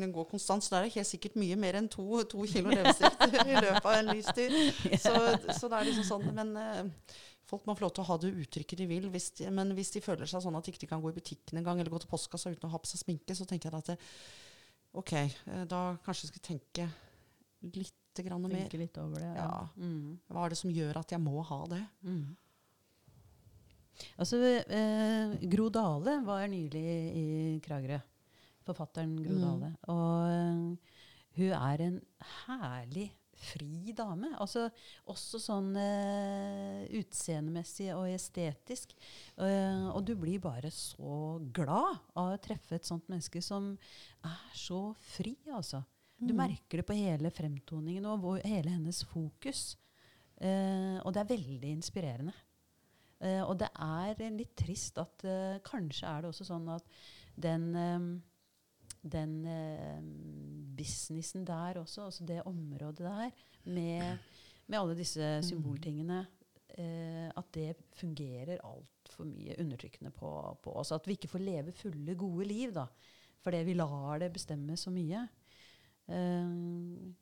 [0.01, 3.21] Den går konstant, så det er helt sikkert mye mer enn to, to kilo leppestift
[3.51, 4.55] i løpet av en livstid.
[5.03, 5.13] Så,
[5.57, 7.19] så det er liksom sånn, Men eh,
[7.51, 9.07] folk må få lov til å ha det uttrykket de vil.
[9.13, 11.59] Hvis de, men hvis de føler seg sånn at de ikke kan gå i butikken
[11.59, 13.83] en gang, eller gå til postkassa uten å ha på seg sminke, så tenker jeg
[13.83, 13.97] at det,
[14.99, 16.87] OK, eh, da kanskje jeg skal tenke
[17.75, 18.63] litt grann mer.
[18.65, 19.33] Tenke litt over det.
[19.37, 19.51] Ja.
[19.79, 20.17] Mm.
[20.31, 21.83] Hva er det som gjør at jeg må ha det?
[22.03, 22.23] Mm.
[24.17, 26.83] Altså, eh, Gro Dale var nylig
[27.21, 27.27] i
[27.63, 27.99] Kragerø.
[28.67, 29.41] Forfatteren Gro Mm.
[29.45, 29.71] Dale.
[29.93, 30.99] Og eh,
[31.37, 32.01] hun er en
[32.45, 33.07] herlig,
[33.41, 34.29] fri dame.
[34.41, 34.67] Altså,
[35.09, 38.93] også sånn uh, utseendemessig og estetisk.
[39.35, 43.73] Uh, og du blir bare så glad av å treffe et sånt menneske som
[44.27, 45.83] er så fri, altså.
[46.21, 46.37] Du Mm.
[46.43, 49.75] merker det på hele fremtoningen og hvor, hele hennes fokus.
[50.37, 52.37] Uh, og det er veldig inspirerende.
[53.21, 55.21] Og det er litt trist at
[55.61, 56.87] kanskje er det også sånn at
[57.37, 57.67] den,
[59.03, 60.01] den eh,
[60.77, 63.31] businessen der også, altså det området der,
[63.65, 64.17] med,
[64.67, 66.25] med alle disse symboltingene,
[66.77, 70.29] eh, at det fungerer altfor mye undertrykkende på,
[70.63, 70.91] på oss.
[70.91, 72.85] At vi ikke får leve fulle, gode liv, da.
[73.41, 75.27] Fordi vi lar det bestemme så mye.
[76.07, 76.57] Eh,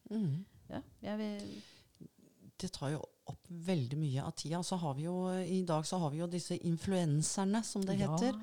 [0.09, 0.45] Mm.
[0.69, 1.63] ja, jeg vil
[2.61, 2.99] det tar jo
[3.29, 4.61] opp veldig mye av tida.
[4.65, 8.37] Så har vi jo, I dag så har vi jo disse influenserne, som det heter.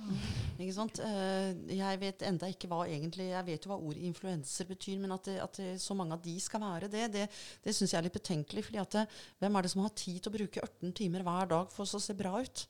[0.56, 1.00] Ikke sant?
[1.02, 5.14] Eh, jeg vet enda ikke hva egentlig Jeg vet jo hva ordet influenser betyr, men
[5.16, 7.26] at, det, at det, så mange av de skal være det, det,
[7.64, 8.66] det syns jeg er litt betenkelig.
[8.68, 9.06] fordi at det,
[9.42, 12.02] hvem er det som har tid til å bruke 18 timer hver dag for å
[12.02, 12.66] se bra ut?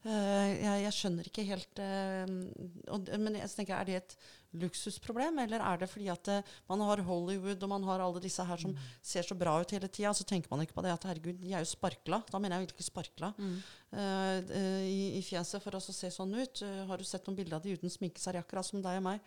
[0.00, 2.30] Eh, jeg, jeg skjønner ikke helt eh,
[2.88, 4.14] og, Men jeg tenker, er det et
[4.56, 8.42] luksusproblem, eller er det fordi at eh, man har Hollywood og man har alle disse
[8.48, 8.72] her som
[9.04, 11.52] ser så bra ut hele tida, så tenker man ikke på det at herregud, de
[11.52, 12.22] er jo sparkla.
[12.32, 13.60] Da mener jeg virkelig sparkla Mm.
[14.86, 16.62] i, i fjeset for å se sånn ut.
[16.88, 19.06] Har du sett noen bilder av de uten sminke, så er akkurat som deg og
[19.06, 19.20] meg.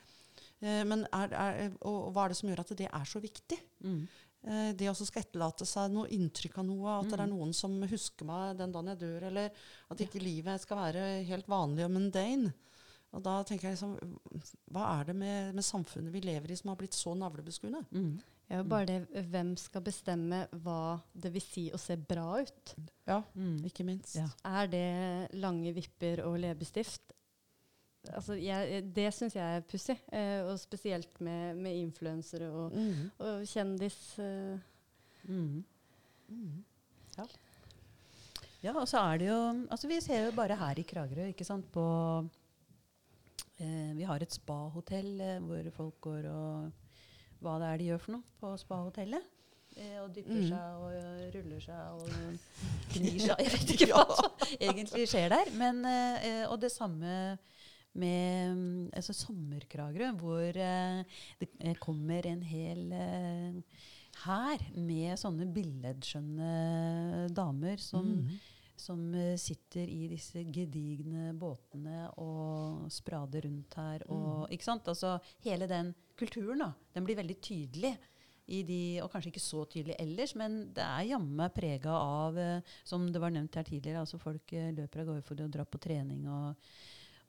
[0.63, 3.57] Men er, er, og, og hva er det som gjør at det er så viktig?
[3.83, 4.05] Mm.
[4.45, 7.37] Eh, det også skal etterlate seg noe inntrykk av noe, at det er Mm.
[7.37, 9.51] noen som husker meg den dagen jeg dør, eller
[9.89, 12.53] at ikke livet skal være helt vanlig og mundane.
[13.13, 14.19] Og da tenker jeg liksom,
[14.73, 17.85] Hva er det med, med samfunnet vi lever i som har blitt så navlebeskuende?
[17.93, 18.21] Mm.
[18.49, 22.73] Ja, bare det hvem skal bestemme hva det vil si å se bra ut.
[23.07, 23.63] Ja, Mm.
[23.63, 24.15] ikke minst.
[24.17, 24.27] Ja.
[24.43, 27.12] Er det lange vipper og leppestift?
[28.11, 29.95] Altså, jeg, det syns jeg er pussig.
[30.11, 33.11] Eh, og spesielt med, med influensere og, Mhm.
[33.19, 34.19] og kjendis.
[34.19, 34.59] Eh.
[35.29, 35.63] Mm.
[36.29, 36.63] Mhm.
[38.63, 39.39] Ja, og så er det jo
[39.71, 41.83] Altså, vi ser jo bare her i Kragerø, ikke sant, på
[43.59, 46.71] eh, Vi har et spahotell eh, hvor folk går og
[47.43, 49.23] Hva det er de gjør for noe på spahotellet.
[49.75, 50.47] Eh, og dypper Mhm.
[50.47, 52.07] seg og eh, ruller seg og
[52.93, 55.51] gnir seg Jeg vet ikke hva som egentlig skjer der.
[55.59, 57.37] Men, eh, og det samme
[57.99, 63.83] med mm, altså sommerkragerø, hvor eh, det eh, kommer en hel eh,
[64.23, 68.39] hær med sånne billedskjønne damer som, mm.
[68.79, 74.07] som eh, sitter i disse gedigne båtene og sprader rundt her.
[74.13, 74.89] Og, ikke sant?
[74.89, 77.95] Altså, hele den kulturen da, den blir veldig tydelig.
[78.43, 82.73] I de, og kanskje ikke så tydelig ellers, men det er jammen prega av, eh,
[82.83, 85.63] som det var nevnt her tidligere, altså folk eh, løper av gårde for å dra
[85.63, 86.73] på trening og,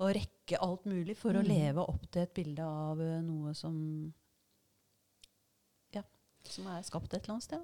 [0.03, 1.49] og rekke alt mulig for å Mhm.
[1.49, 4.12] leve opp til et bilde av eh, noe som
[5.95, 6.03] ja,
[6.45, 7.61] som er skapt et eller annet sted.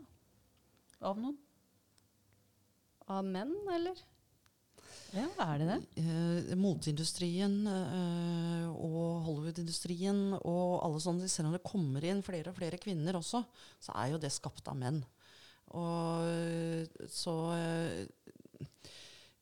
[1.01, 1.09] Da.
[1.11, 1.37] Av noen.
[3.11, 3.97] Av menn, eller?
[5.12, 5.78] Ja, er det det?
[6.05, 12.57] Eh, moteindustrien eh, og Hollywood-industrien og alle sånne, selv om det kommer inn flere og
[12.61, 13.43] flere kvinner også,
[13.83, 15.01] så er jo det skapt av menn.
[15.74, 18.07] Og eh, så eh,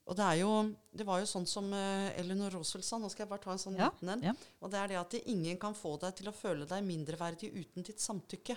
[0.08, 0.52] Og det er jo
[0.98, 3.58] Det var jo sånn som uh, Eleanor Roosevelt sa, nå skal jeg bare ta en
[3.62, 4.22] sånn Ja, liten en.
[4.30, 4.32] ja.
[4.62, 7.52] Og det er det at det ingen kan få deg til å føle deg mindreverdig
[7.54, 8.56] uten ditt samtykke.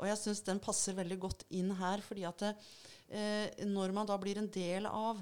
[0.00, 4.16] Og jeg syns den passer veldig godt inn her, fordi at eh, når man da
[4.18, 5.20] blir en del av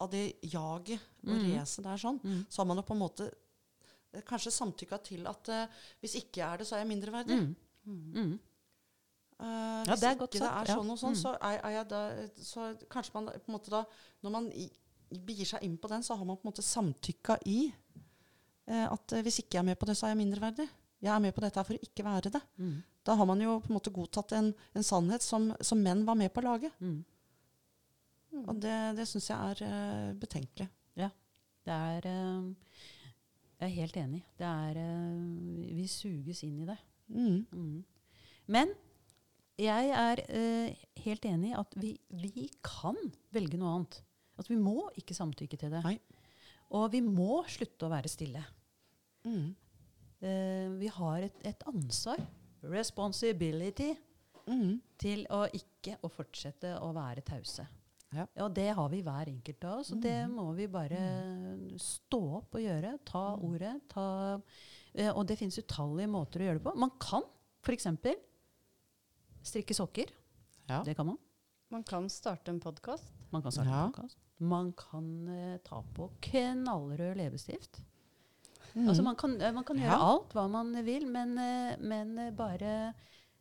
[0.00, 1.58] av det jaget og Mm.
[1.58, 2.46] racet der sånn, Mm.
[2.48, 3.30] så har man jo på en måte
[4.14, 5.66] eh, kanskje samtykka til at uh,
[6.02, 7.36] hvis ikke jeg er det, så er jeg mindreverdig.
[7.86, 8.14] Mm.
[8.14, 8.38] Mm.
[9.40, 9.46] Mm.
[9.48, 11.20] Eh, Ja, det er ikke det er sånn og sånn, Mm.
[11.22, 12.00] så er, er da
[12.36, 13.84] Så kanskje man på en måte da
[14.22, 14.50] Når man
[15.10, 17.72] begir seg inn på den, så har man på en måte samtykka i
[18.68, 20.68] eh, at eh, hvis ikke jeg er med på det, så er jeg mindreverdig.
[21.02, 22.40] Jeg er med på dette her for å ikke være det.
[22.58, 22.82] Mm.
[23.02, 26.14] Da har man jo på en måte godtatt en, en sannhet som, som menn var
[26.14, 26.70] med på å lage.
[26.78, 27.00] Mm.
[28.46, 30.68] Og det, det syns jeg er eh, betenkelig.
[31.60, 32.44] Det er eh,
[33.60, 34.20] Jeg er helt enig.
[34.38, 36.76] Det er eh, Vi suges inn i det.
[37.08, 37.46] Mm.
[37.52, 37.84] Mm.
[38.46, 38.70] Men
[39.60, 42.96] jeg er eh, helt enig i at vi, vi kan
[43.34, 44.00] velge noe annet.
[44.40, 45.82] At vi må ikke samtykke til det.
[45.84, 45.98] Nei.
[46.72, 48.42] Og vi må slutte å være stille.
[49.26, 49.50] Mm.
[50.22, 52.22] Eh, vi har et, et ansvar,
[52.62, 53.94] responsibility,
[54.50, 54.80] Mm.
[54.98, 57.62] til å ikke å fortsette å være tause.
[58.16, 58.24] Ja.
[58.42, 60.32] Og det har vi hver enkelt av oss, og det Mhm.
[60.34, 60.98] må vi bare
[61.78, 62.98] stå opp og gjøre.
[63.04, 63.44] Ta Mm.
[63.44, 63.88] ordet.
[63.88, 64.40] Ta,
[64.94, 66.74] eh, og det finnes utallige måter å gjøre det på.
[66.76, 67.22] Man kan
[67.62, 67.86] f.eks.
[69.42, 70.10] strikke sokker.
[70.68, 70.82] Ja.
[70.84, 71.18] Det kan man.
[71.70, 73.12] Man kan starte en podkast.
[73.30, 73.84] Man kan starte Ja.
[73.86, 74.18] en podcast.
[74.38, 77.82] Man kan uh, ta på knallrød leppestift.
[78.74, 78.88] Mm.
[78.88, 79.98] Altså man kan, eh, man kan gjøre Ja.
[80.14, 82.94] alt hva man vil, men, eh, men bare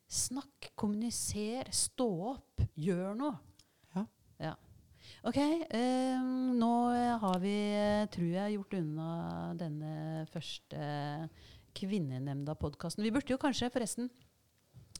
[0.09, 3.37] snakk, kommuniser, stå opp, gjør noe.
[3.95, 4.05] Ja.
[4.39, 4.55] Ja.
[5.23, 6.17] Ok, eh,
[6.57, 6.71] nå
[7.21, 7.53] har vi,
[8.09, 11.29] tror jeg, gjort unna denne første
[11.75, 13.03] Kvinnenemnda-podkasten.
[13.05, 14.09] Vi burde jo kanskje forresten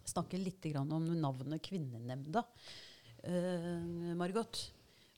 [0.10, 2.44] snakke litt grann om navnet Kvinnenemnda.
[3.24, 4.62] Uh, Margot,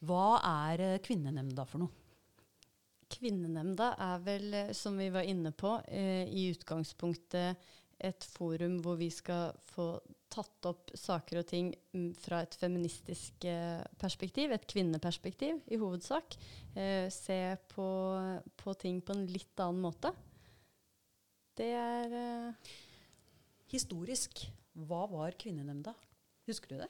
[0.06, 1.98] hva er eh, Kvinnenemnda for noe?
[3.12, 7.70] Kvinnenemnda er vel, eh, som vi var inne på, uh, i utgangspunktet
[8.02, 9.94] et forum hvor vi skal få
[10.32, 16.38] tatt opp saker og ting mm, fra et feministisk eh, perspektiv, et kvinneperspektiv i hovedsak.
[16.74, 17.40] Eh, se
[17.74, 17.90] på,
[18.58, 20.14] på ting på en litt annen måte.
[21.58, 22.72] Det er eh,
[23.72, 24.42] Historisk,
[24.74, 25.94] hva var Kvinnenemnda?
[26.48, 26.90] Husker du det?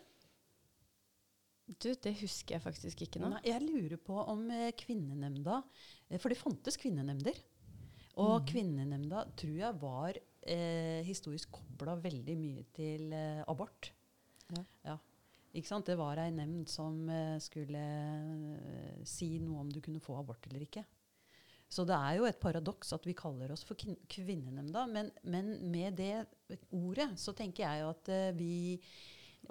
[1.72, 3.30] Du, det husker jeg faktisk ikke nå.
[3.32, 5.62] Nei, jeg lurer på om eh, Kvinnenemnda
[6.10, 7.38] eh, For det fantes kvinnenemnder.
[8.20, 8.48] Og mm.
[8.50, 13.94] Kvinnenemnda tror jeg var eh, historisk kobla veldig mye til eh, abort.
[14.84, 14.98] Ja.
[15.56, 15.88] Ikke sant?
[15.88, 20.48] Det var ei nemnd som eh, skulle eh, si noe om du kunne få abort
[20.50, 20.84] eller ikke.
[21.72, 25.54] Så det er jo et paradoks at vi kaller oss for kvin Kvinnenemnda, men, men
[25.72, 26.26] med det
[26.76, 28.56] ordet så tenker jeg jo at eh, vi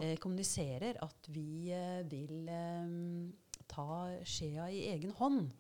[0.01, 2.51] eh, kommuniserer at vi eh, vil
[3.71, 3.89] ta
[4.27, 5.51] skjea i egen hånd.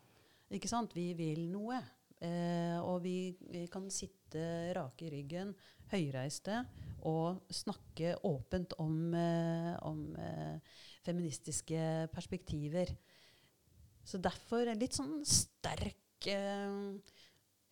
[0.51, 0.97] Ikke sant?
[0.97, 1.79] Vi vil noe.
[2.21, 4.43] Og vi, vi kan sitte
[4.77, 5.55] rake i ryggen,
[5.89, 6.59] høyreiste,
[7.09, 9.15] og snakke åpent om,
[9.89, 10.03] om
[11.07, 12.93] feministiske perspektiver.
[14.05, 16.29] Så derfor en litt sånn sterk,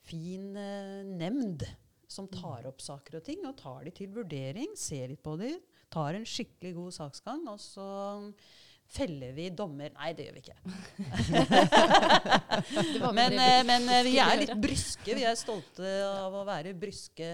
[0.09, 1.67] fin nemnd
[2.09, 5.53] som tar opp saker og ting, og tar de til vurdering, ser litt på de,
[5.93, 7.85] tar en skikkelig god saksgang, og så
[8.89, 10.59] feller vi dommer Nei, det gjør vi ikke.
[13.19, 13.35] Men,
[13.69, 15.15] men eh, vi er litt bryske.
[15.17, 17.29] Vi er stolte av å være bryske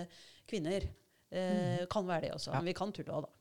[0.51, 0.87] kvinner.
[1.31, 2.53] Eh, Kan være det også.
[2.57, 3.33] Men vi kan tulle òg, da.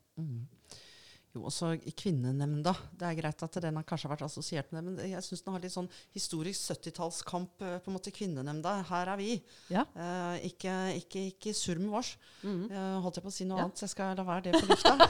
[1.34, 1.40] Mm.
[1.42, 2.76] Jo, også i Kvinnenemnda.
[2.94, 5.54] Det er greit at den har kanskje vært assosiert med det, men jeg syns den
[5.56, 7.50] har litt sånn historisk 70-tallskamp.
[7.66, 9.42] eh, på en måte Kvinnenemnda, her er vi.
[9.74, 9.82] Ja.
[9.98, 12.18] Eh, ikke, ikke, ikke surr med vårs.
[12.44, 12.70] Mhm.
[12.72, 13.64] Eh, holdt jeg på å si noe Ja.
[13.66, 14.94] annet, så jeg skal la være det på lufta.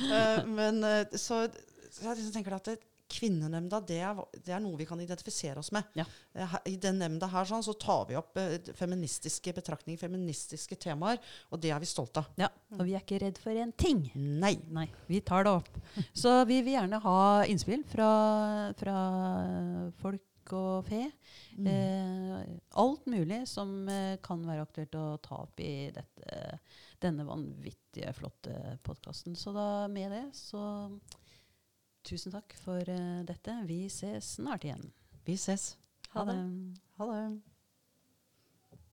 [0.00, 1.44] Eh, men eh, så,
[1.92, 2.78] så jeg liksom tenker at det,
[3.10, 5.88] Kvinnenemnda det er, det er noe vi kan identifisere oss med.
[5.98, 6.06] Ja.
[6.34, 11.20] Eh, I den nemnda her sånn, så tar vi opp eh, feministiske betraktninger, feministiske temaer,
[11.50, 12.32] og det er vi stolte av.
[12.40, 14.06] Ja, og vi er ikke redd for en ting.
[14.14, 14.54] Nei.
[14.70, 15.70] Nei, vi tar det opp.
[16.14, 18.10] Så vi vil gjerne ha innspill fra,
[18.78, 18.96] fra
[20.00, 21.04] folk og fe.
[21.58, 21.66] Mm.
[21.70, 26.58] Eh, alt mulig som eh, kan være aktuelt å ta opp i dette,
[27.02, 29.36] denne vanvittige, flotte podkasten.
[29.38, 30.62] Så da med det så
[32.06, 33.54] tusen takk for eh, dette.
[33.68, 34.90] Vi ses snart igjen.
[35.26, 35.76] Vi ses.
[36.14, 36.36] Ha det.
[36.98, 37.24] Ha det.